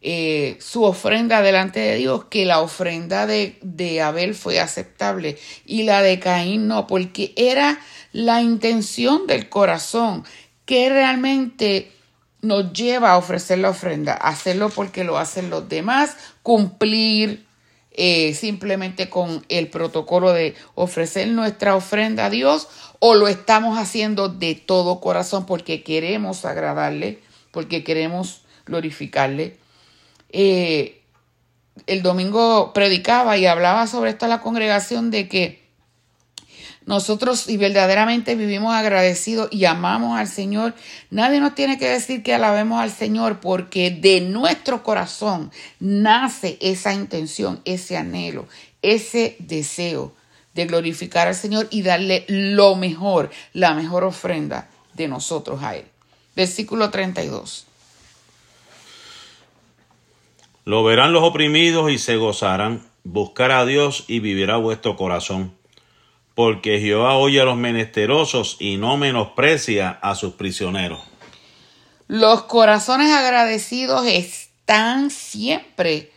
[0.00, 5.84] eh, su ofrenda delante de Dios, que la ofrenda de, de Abel fue aceptable y
[5.84, 7.78] la de Caín no, porque era
[8.10, 10.24] la intención del corazón
[10.64, 11.92] que realmente
[12.40, 17.46] nos lleva a ofrecer la ofrenda, hacerlo porque lo hacen los demás, cumplir
[17.94, 24.28] eh, simplemente con el protocolo de ofrecer nuestra ofrenda a Dios o lo estamos haciendo
[24.28, 29.58] de todo corazón porque queremos agradarle, porque queremos glorificarle.
[30.30, 31.02] Eh,
[31.86, 35.61] el domingo predicaba y hablaba sobre esto a la congregación de que
[36.86, 40.74] nosotros si verdaderamente vivimos agradecidos y amamos al Señor,
[41.10, 46.92] nadie nos tiene que decir que alabemos al Señor porque de nuestro corazón nace esa
[46.92, 48.46] intención, ese anhelo,
[48.82, 50.12] ese deseo
[50.54, 55.84] de glorificar al Señor y darle lo mejor, la mejor ofrenda de nosotros a Él.
[56.34, 57.66] Versículo 32.
[60.64, 62.82] Lo verán los oprimidos y se gozarán.
[63.04, 65.52] Buscar a Dios y vivirá vuestro corazón
[66.34, 71.00] porque Jehová oye a los menesterosos y no menosprecia a sus prisioneros.
[72.08, 76.12] Los corazones agradecidos están siempre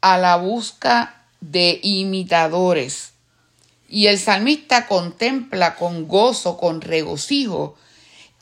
[0.00, 3.12] a la busca de imitadores.
[3.88, 7.76] Y el salmista contempla con gozo, con regocijo,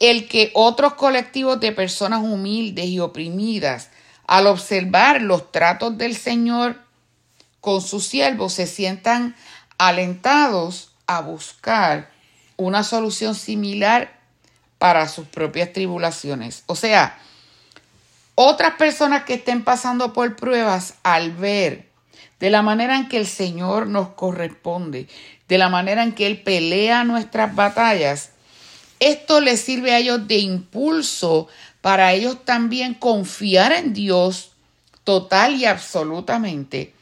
[0.01, 3.91] el que otros colectivos de personas humildes y oprimidas,
[4.27, 6.81] al observar los tratos del Señor
[7.61, 9.37] con sus siervos, se sientan
[9.79, 12.11] alentados a buscar
[12.57, 14.19] una solución similar
[14.79, 16.65] para sus propias tribulaciones.
[16.67, 17.19] O sea,
[18.35, 21.89] otras personas que estén pasando por pruebas al ver
[22.41, 25.09] de la manera en que el Señor nos corresponde,
[25.49, 28.31] de la manera en que Él pelea nuestras batallas,
[29.01, 31.49] esto les sirve a ellos de impulso
[31.81, 34.53] para ellos también confiar en Dios
[35.05, 36.95] total y absolutamente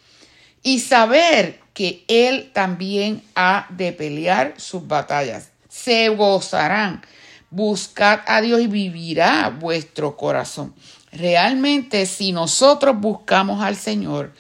[0.63, 5.51] y saber que Él también ha de pelear sus batallas.
[5.69, 7.03] Se gozarán.
[7.51, 10.75] Buscad a Dios y vivirá vuestro corazón.
[11.13, 14.33] Realmente si nosotros buscamos al Señor,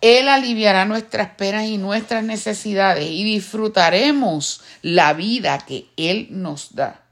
[0.00, 7.02] Él aliviará nuestras penas y nuestras necesidades y disfrutaremos la vida que Él nos da,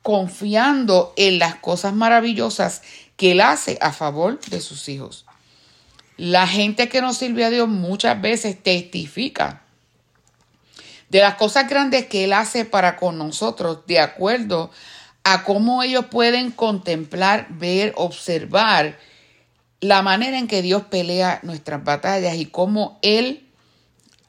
[0.00, 2.80] confiando en las cosas maravillosas
[3.16, 5.25] que Él hace a favor de sus hijos.
[6.16, 9.62] La gente que no sirve a Dios muchas veces testifica
[11.08, 14.70] de las cosas grandes que Él hace para con nosotros, de acuerdo
[15.24, 18.98] a cómo ellos pueden contemplar, ver, observar
[19.80, 23.46] la manera en que Dios pelea nuestras batallas y cómo Él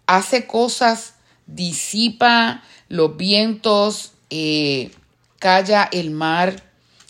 [0.05, 1.15] hace cosas,
[1.45, 4.91] disipa los vientos, eh,
[5.39, 6.63] calla el mar,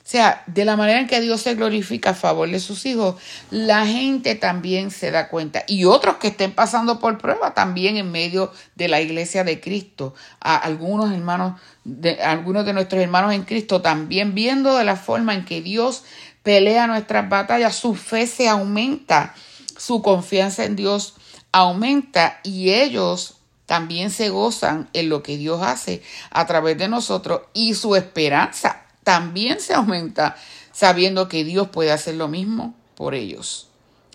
[0.09, 3.85] sea, de la manera en que Dios se glorifica a favor de sus hijos, la
[3.85, 5.65] gente también se da cuenta.
[5.67, 10.15] Y otros que estén pasando por prueba también en medio de la iglesia de Cristo.
[10.39, 15.33] A algunos hermanos, de, algunos de nuestros hermanos en Cristo también viendo de la forma
[15.33, 16.05] en que Dios
[16.41, 19.35] pelea nuestras batallas, su fe se aumenta,
[19.75, 21.15] su confianza en Dios
[21.51, 26.01] aumenta y ellos también se gozan en lo que Dios hace
[26.31, 30.35] a través de nosotros y su esperanza también se aumenta
[30.73, 33.69] sabiendo que Dios puede hacer lo mismo por ellos.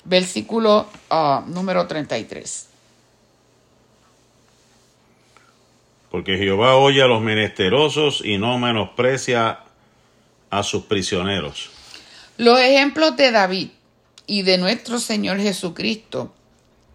[0.04, 2.68] Versículo uh, número 33.
[6.10, 9.60] Porque Jehová oye a los menesterosos y no menosprecia
[10.50, 11.70] a sus prisioneros.
[12.36, 13.68] Los ejemplos de David
[14.26, 16.34] y de nuestro Señor Jesucristo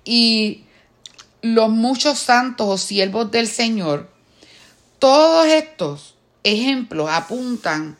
[0.06, 0.66] y
[1.42, 4.08] los muchos santos o siervos del Señor,
[5.00, 7.98] todos estos ejemplos apuntan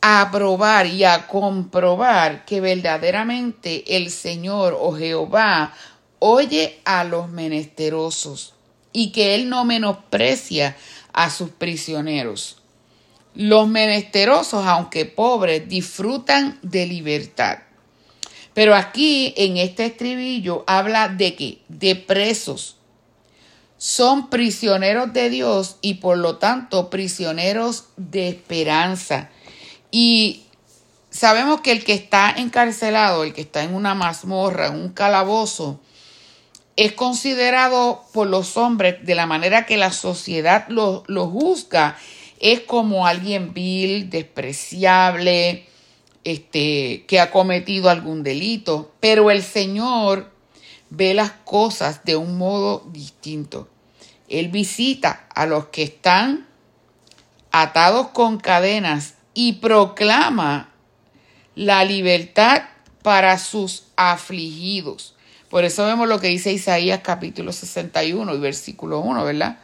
[0.00, 5.74] a probar y a comprobar que verdaderamente el Señor o Jehová
[6.18, 8.54] oye a los menesterosos
[8.92, 10.76] y que Él no menosprecia
[11.12, 12.58] a sus prisioneros.
[13.34, 17.58] Los menesterosos, aunque pobres, disfrutan de libertad.
[18.54, 21.58] Pero aquí en este estribillo habla de qué?
[21.68, 22.77] De presos
[23.78, 29.30] son prisioneros de Dios y por lo tanto prisioneros de esperanza.
[29.90, 30.42] Y
[31.10, 35.80] sabemos que el que está encarcelado, el que está en una mazmorra, en un calabozo,
[36.76, 41.96] es considerado por los hombres de la manera que la sociedad lo, lo juzga,
[42.40, 45.66] es como alguien vil, despreciable,
[46.24, 48.92] este, que ha cometido algún delito.
[49.00, 50.30] Pero el Señor
[50.90, 53.68] ve las cosas de un modo distinto.
[54.28, 56.46] Él visita a los que están
[57.50, 60.70] atados con cadenas y proclama
[61.54, 62.62] la libertad
[63.02, 65.14] para sus afligidos.
[65.48, 69.58] Por eso vemos lo que dice Isaías capítulo 61 y versículo 1, ¿verdad?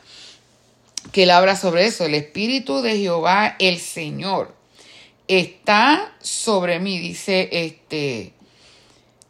[1.12, 2.06] Que él habla sobre eso.
[2.06, 4.54] El Espíritu de Jehová, el Señor,
[5.28, 8.33] está sobre mí, dice este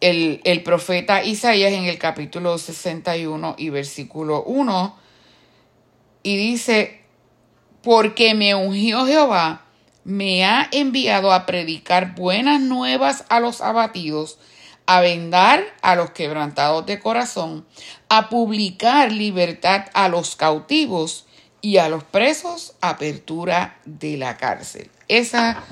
[0.04, 4.96] el, profeta Isaías en el capítulo 61 y versículo 1,
[6.22, 7.00] y dice,
[7.82, 9.64] porque me ungió Jehová,
[10.04, 14.38] me ha enviado a predicar buenas nuevas a los abatidos,
[14.84, 17.66] a vendar a los quebrantados de corazón,
[18.10, 21.26] a publicar libertad a los cautivos
[21.62, 24.90] y a los presos apertura de la cárcel.
[25.08, 25.64] Esa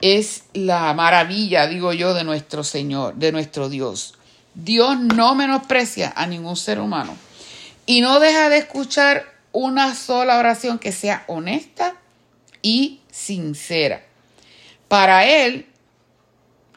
[0.00, 4.14] es la maravilla, digo yo, de nuestro Señor, de nuestro Dios.
[4.54, 7.16] Dios no menosprecia a ningún ser humano
[7.84, 11.94] y no deja de escuchar una sola oración que sea honesta
[12.62, 14.04] y sincera.
[14.88, 15.66] Para Él,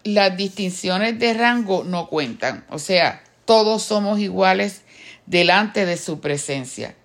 [0.03, 4.82] las distinciones de rango no cuentan, o sea, todos somos iguales
[5.26, 6.95] delante de su presencia.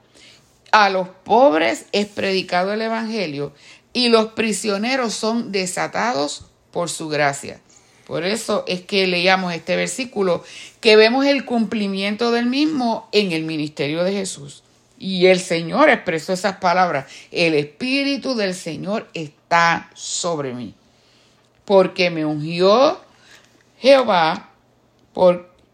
[0.72, 3.54] A los pobres es predicado el Evangelio
[3.95, 7.61] y los prisioneros son desatados por su gracia.
[8.07, 10.45] Por eso es que leíamos este versículo,
[10.80, 14.62] que vemos el cumplimiento del mismo en el ministerio de Jesús.
[14.99, 17.07] Y el Señor expresó esas palabras.
[17.30, 20.74] El Espíritu del Señor está sobre mí.
[21.64, 23.01] Porque me ungió
[23.80, 24.51] Jehová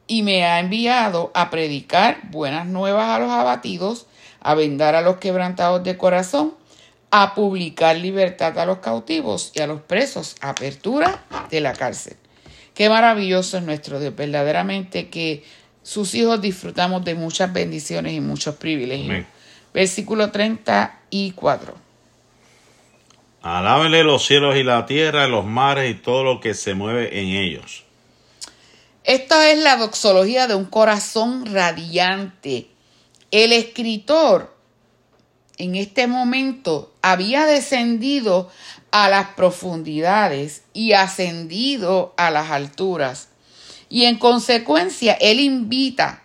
[0.06, 4.06] y me ha enviado a predicar buenas nuevas a los abatidos,
[4.40, 6.54] a vendar a los quebrantados de corazón,
[7.10, 12.16] a publicar libertad a los cautivos y a los presos, apertura de la cárcel.
[12.74, 15.44] Qué maravilloso es nuestro Dios, verdaderamente que
[15.82, 19.08] sus hijos disfrutamos de muchas bendiciones y muchos privilegios.
[19.08, 19.26] Amén.
[19.74, 21.74] Versículo 34.
[23.42, 27.28] Alábenle los cielos y la tierra, los mares y todo lo que se mueve en
[27.28, 27.84] ellos.
[29.04, 32.68] Esta es la doxología de un corazón radiante.
[33.30, 34.54] El escritor
[35.60, 38.50] en este momento había descendido
[38.92, 43.28] a las profundidades y ascendido a las alturas.
[43.90, 46.22] Y en consecuencia, él invita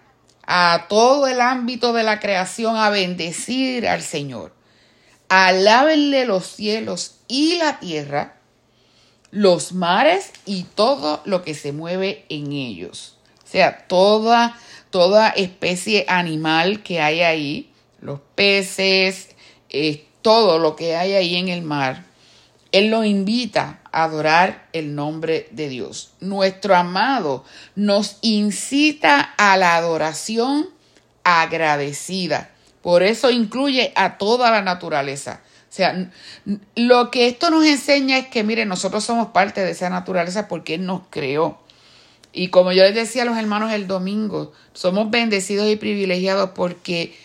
[0.48, 4.54] a todo el ámbito de la creación a bendecir al Señor.
[5.28, 8.38] Alábenle los cielos y la tierra,
[9.32, 13.18] los mares y todo lo que se mueve en ellos.
[13.44, 14.58] O sea, toda,
[14.92, 17.75] toda especie animal que hay ahí,
[18.06, 19.30] los peces,
[19.70, 22.06] eh, todo lo que hay ahí en el mar.
[22.72, 26.12] Él lo invita a adorar el nombre de Dios.
[26.20, 27.45] Nuestro amado
[27.76, 30.70] nos incita a la adoración
[31.24, 32.51] agradecida.
[32.82, 35.41] Por eso incluye a toda la naturaleza.
[35.70, 36.10] O sea,
[36.76, 40.76] lo que esto nos enseña es que, miren, nosotros somos parte de esa naturaleza porque
[40.76, 41.60] Él nos creó.
[42.32, 47.16] Y como yo les decía a los hermanos el domingo, somos bendecidos y privilegiados porque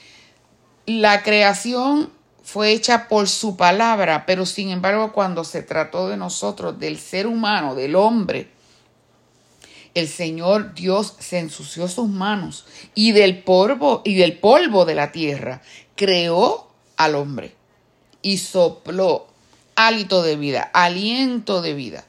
[0.87, 2.11] la creación
[2.43, 7.26] fue hecha por su palabra, pero sin embargo cuando se trató de nosotros, del ser
[7.26, 8.51] humano, del hombre,
[9.95, 15.12] el Señor Dios se ensució sus manos y del polvo y del polvo de la
[15.12, 15.62] tierra
[15.97, 17.55] creó al hombre
[18.22, 19.26] y sopló
[19.74, 22.05] hálito de vida, aliento de vida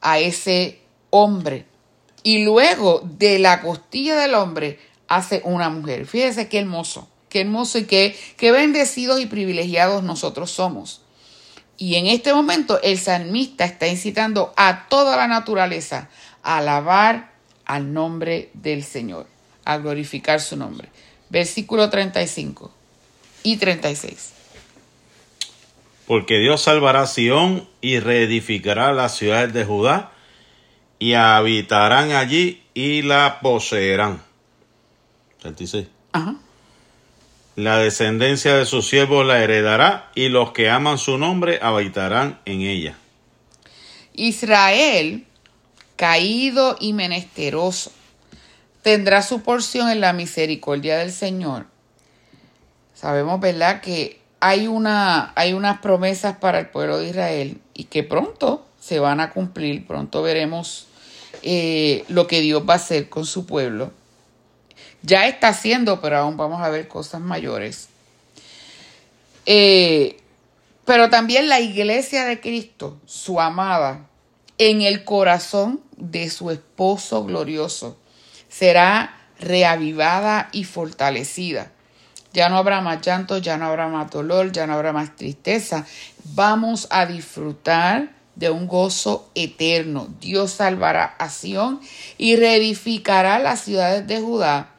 [0.00, 1.66] a ese hombre.
[2.22, 6.06] Y luego de la costilla del hombre hace una mujer.
[6.06, 11.02] Fíjese qué hermoso, qué hermoso y qué, qué bendecidos y privilegiados nosotros somos.
[11.76, 16.10] Y en este momento el salmista está incitando a toda la naturaleza
[16.42, 17.32] a alabar
[17.64, 19.26] al nombre del Señor,
[19.64, 20.88] a glorificar su nombre.
[21.30, 22.72] Versículo 35
[23.44, 24.32] y 36.
[26.06, 30.12] Porque Dios salvará a Sión y reedificará las ciudades de Judá
[30.98, 34.22] y habitarán allí y la poseerán.
[35.40, 35.86] 36.
[36.12, 36.34] Ajá.
[37.58, 42.60] La descendencia de sus siervos la heredará y los que aman su nombre habitarán en
[42.60, 42.96] ella.
[44.14, 45.26] Israel,
[45.96, 47.90] caído y menesteroso,
[48.82, 51.66] tendrá su porción en la misericordia del Señor.
[52.94, 58.04] Sabemos, ¿verdad?, que hay, una, hay unas promesas para el pueblo de Israel y que
[58.04, 60.86] pronto se van a cumplir, pronto veremos
[61.42, 63.90] eh, lo que Dios va a hacer con su pueblo.
[65.02, 67.88] Ya está haciendo, pero aún vamos a ver cosas mayores.
[69.46, 70.16] Eh,
[70.84, 74.06] pero también la iglesia de Cristo, su amada,
[74.58, 77.96] en el corazón de su esposo glorioso,
[78.48, 81.70] será reavivada y fortalecida.
[82.32, 85.86] Ya no habrá más llanto, ya no habrá más dolor, ya no habrá más tristeza.
[86.34, 90.08] Vamos a disfrutar de un gozo eterno.
[90.20, 91.80] Dios salvará a Sión
[92.16, 94.74] y reedificará las ciudades de Judá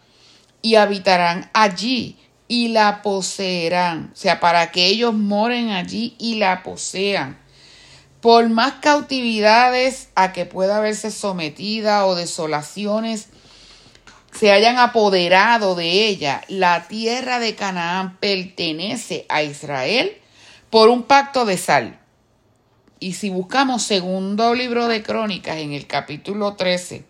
[0.61, 4.11] y habitarán allí y la poseerán.
[4.13, 7.39] O sea, para que ellos moren allí y la posean.
[8.21, 13.29] Por más cautividades a que pueda verse sometida o desolaciones
[14.33, 20.17] se hayan apoderado de ella, la tierra de Canaán pertenece a Israel
[20.69, 21.99] por un pacto de sal.
[22.99, 27.05] Y si buscamos segundo libro de Crónicas en el capítulo 13,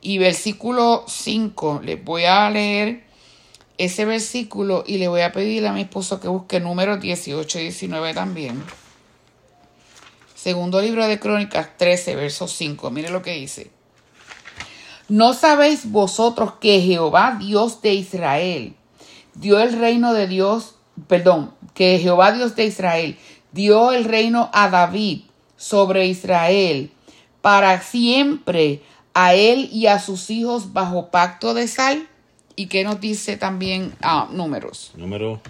[0.00, 1.80] y versículo 5.
[1.84, 3.04] Les voy a leer
[3.78, 7.62] ese versículo y le voy a pedir a mi esposo que busque números 18 y
[7.62, 8.62] 19 también.
[10.34, 12.90] Segundo libro de Crónicas 13, verso 5.
[12.90, 13.70] Mire lo que dice.
[15.08, 18.74] ¿No sabéis vosotros que Jehová, Dios de Israel,
[19.34, 20.76] dio el reino de Dios,
[21.08, 23.18] perdón, que Jehová, Dios de Israel,
[23.52, 25.22] dio el reino a David
[25.56, 26.92] sobre Israel
[27.40, 28.82] para siempre
[29.14, 32.08] a él y a sus hijos bajo pacto de sal.
[32.56, 34.92] ¿Y qué nos dice también ah, números?
[34.94, 35.40] Número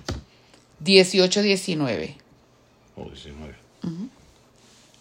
[0.81, 2.17] 18, 19.
[2.97, 3.55] oh, 19.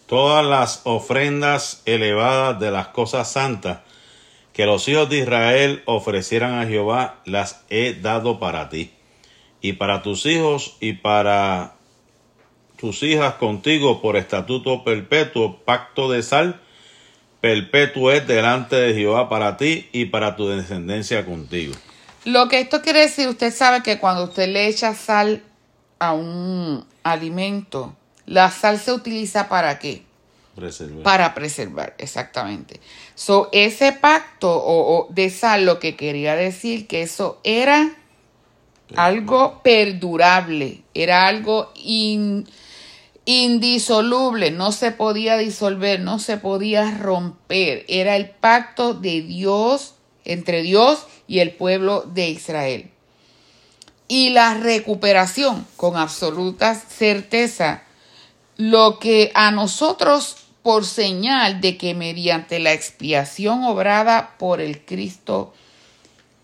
[0.06, 3.80] Todas las ofrendas elevadas de las cosas santas
[4.52, 8.90] que los hijos de Israel ofrecieran a Jehová, las he dado para ti.
[9.62, 11.74] Y para tus hijos y para
[12.76, 16.60] tus hijas contigo por estatuto perpetuo, pacto de sal,
[17.40, 21.74] perpetuo es delante de Jehová para ti y para tu descendencia contigo.
[22.24, 25.42] Lo que esto quiere decir, usted sabe que cuando usted le echa sal
[25.98, 30.02] a un alimento, la sal se utiliza para qué?
[30.54, 31.02] preservar.
[31.02, 32.80] Para preservar, exactamente.
[33.14, 37.90] So, ese pacto o, de sal lo que quería decir que eso era
[38.96, 41.72] algo perdurable, era algo
[43.24, 47.84] indisoluble, no se podía disolver, no se podía romper.
[47.88, 49.94] Era el pacto de Dios,
[50.24, 52.90] entre Dios y el pueblo de Israel.
[54.08, 57.84] Y la recuperación, con absoluta certeza,
[58.56, 65.54] lo que a nosotros por señal de que mediante la expiación obrada por el Cristo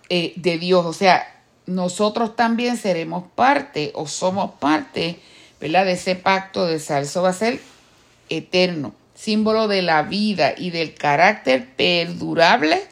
[0.09, 5.21] eh, de Dios, o sea, nosotros también seremos parte o somos parte,
[5.61, 5.87] ¿verdad?
[5.87, 7.05] De ese pacto de sal.
[7.05, 7.61] Eso va a ser
[8.29, 12.83] eterno, símbolo de la vida y del carácter perdurable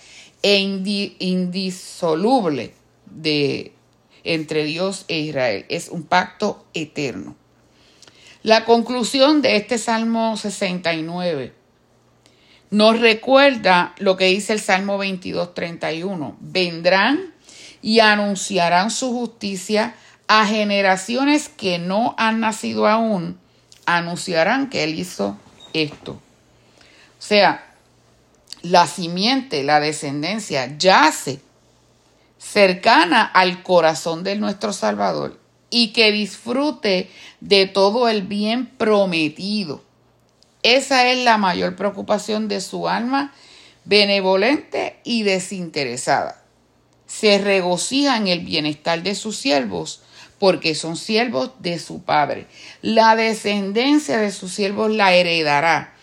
[0.43, 0.59] e
[1.19, 2.75] indisoluble
[3.07, 3.73] de,
[4.25, 5.65] entre Dios e Israel.
[5.69, 7.37] Es un pacto eterno.
[8.43, 11.65] La conclusión de este Salmo 69
[12.71, 16.37] nos recuerda lo que dice el Salmo 22, 31.
[16.41, 17.33] Vendrán
[17.81, 19.95] y anunciarán su justicia
[20.41, 23.39] a generaciones que no han nacido aún,
[23.87, 25.39] anunciarán que Él hizo
[25.73, 26.13] esto.
[26.13, 26.21] O
[27.27, 27.73] sea,
[28.63, 31.41] la simiente, la descendencia yace
[32.39, 35.39] cercana al corazón de nuestro Salvador
[35.71, 37.11] y que disfrute
[37.41, 39.83] de todo el bien prometido.
[40.65, 43.33] Esa es la mayor preocupación de su alma
[43.85, 46.43] benevolente y desinteresada.
[47.07, 50.01] Se regocija en el bienestar de sus siervos
[50.45, 52.47] porque son siervos de su Padre.
[52.83, 55.95] La descendencia de sus siervos la heredará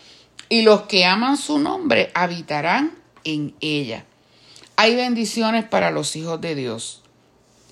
[0.49, 4.03] y los que aman su nombre habitarán en ella.
[4.77, 7.01] Hay bendiciones para los hijos de Dios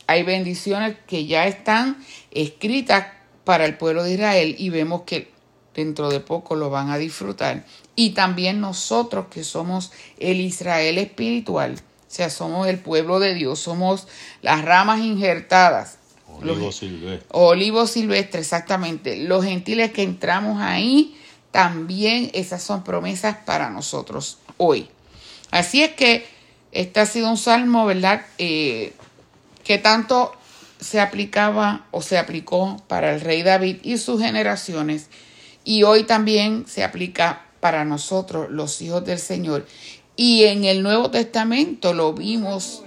[0.09, 3.05] hay bendiciones que ya están escritas
[3.43, 5.31] para el pueblo de Israel y vemos que
[5.75, 7.63] dentro de poco lo van a disfrutar.
[7.95, 13.59] Y también nosotros que somos el Israel espiritual, o sea, somos el pueblo de Dios,
[13.59, 14.07] somos
[14.41, 15.98] las ramas injertadas.
[16.41, 17.27] Olivo silvestre.
[17.31, 19.17] Olivo silvestre, exactamente.
[19.17, 21.17] Los gentiles que entramos ahí,
[21.51, 24.89] también esas son promesas para nosotros hoy.
[25.51, 26.25] Así es que
[26.71, 28.25] este ha sido un salmo, ¿verdad?
[28.37, 28.93] Eh,
[29.63, 30.33] que tanto
[30.79, 35.09] se aplicaba o se aplicó para el rey David y sus generaciones
[35.63, 39.67] y hoy también se aplica para nosotros los hijos del Señor.
[40.15, 42.83] Y en el Nuevo Testamento lo vimos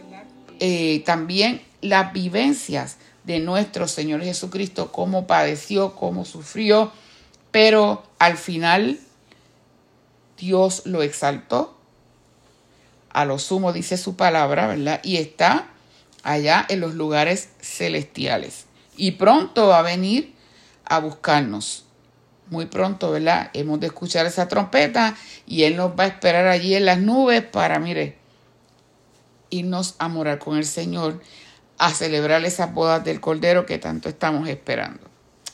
[0.61, 6.93] eh, también las vivencias de nuestro Señor Jesucristo, cómo padeció, cómo sufrió,
[7.51, 8.99] pero al final
[10.37, 11.79] Dios lo exaltó.
[13.11, 15.01] A lo sumo dice su palabra, ¿verdad?
[15.05, 15.69] Y está
[16.23, 18.65] allá en los lugares celestiales.
[18.97, 20.35] Y pronto va a venir
[20.85, 21.85] a buscarnos.
[22.51, 23.51] Muy pronto, ¿verdad?
[23.55, 25.17] Hemos de escuchar esa trompeta
[25.47, 28.19] y Él nos va a esperar allí en las nubes para, mire,
[29.51, 31.23] irnos a morar con el Señor,
[31.83, 35.01] a celebrar esas bodas del Cordero que tanto estamos esperando.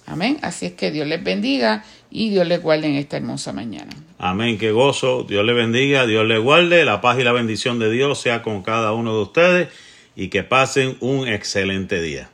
[0.05, 0.39] Amén.
[0.43, 3.97] Así es que Dios les bendiga y Dios les guarde en esta hermosa mañana.
[4.19, 4.59] Amén.
[4.59, 5.25] Qué gozo.
[5.25, 6.85] Dios les bendiga, Dios les guarde.
[6.85, 9.69] La paz y la bendición de Dios sea con cada uno de ustedes
[10.17, 12.29] y que pasen un excelente día.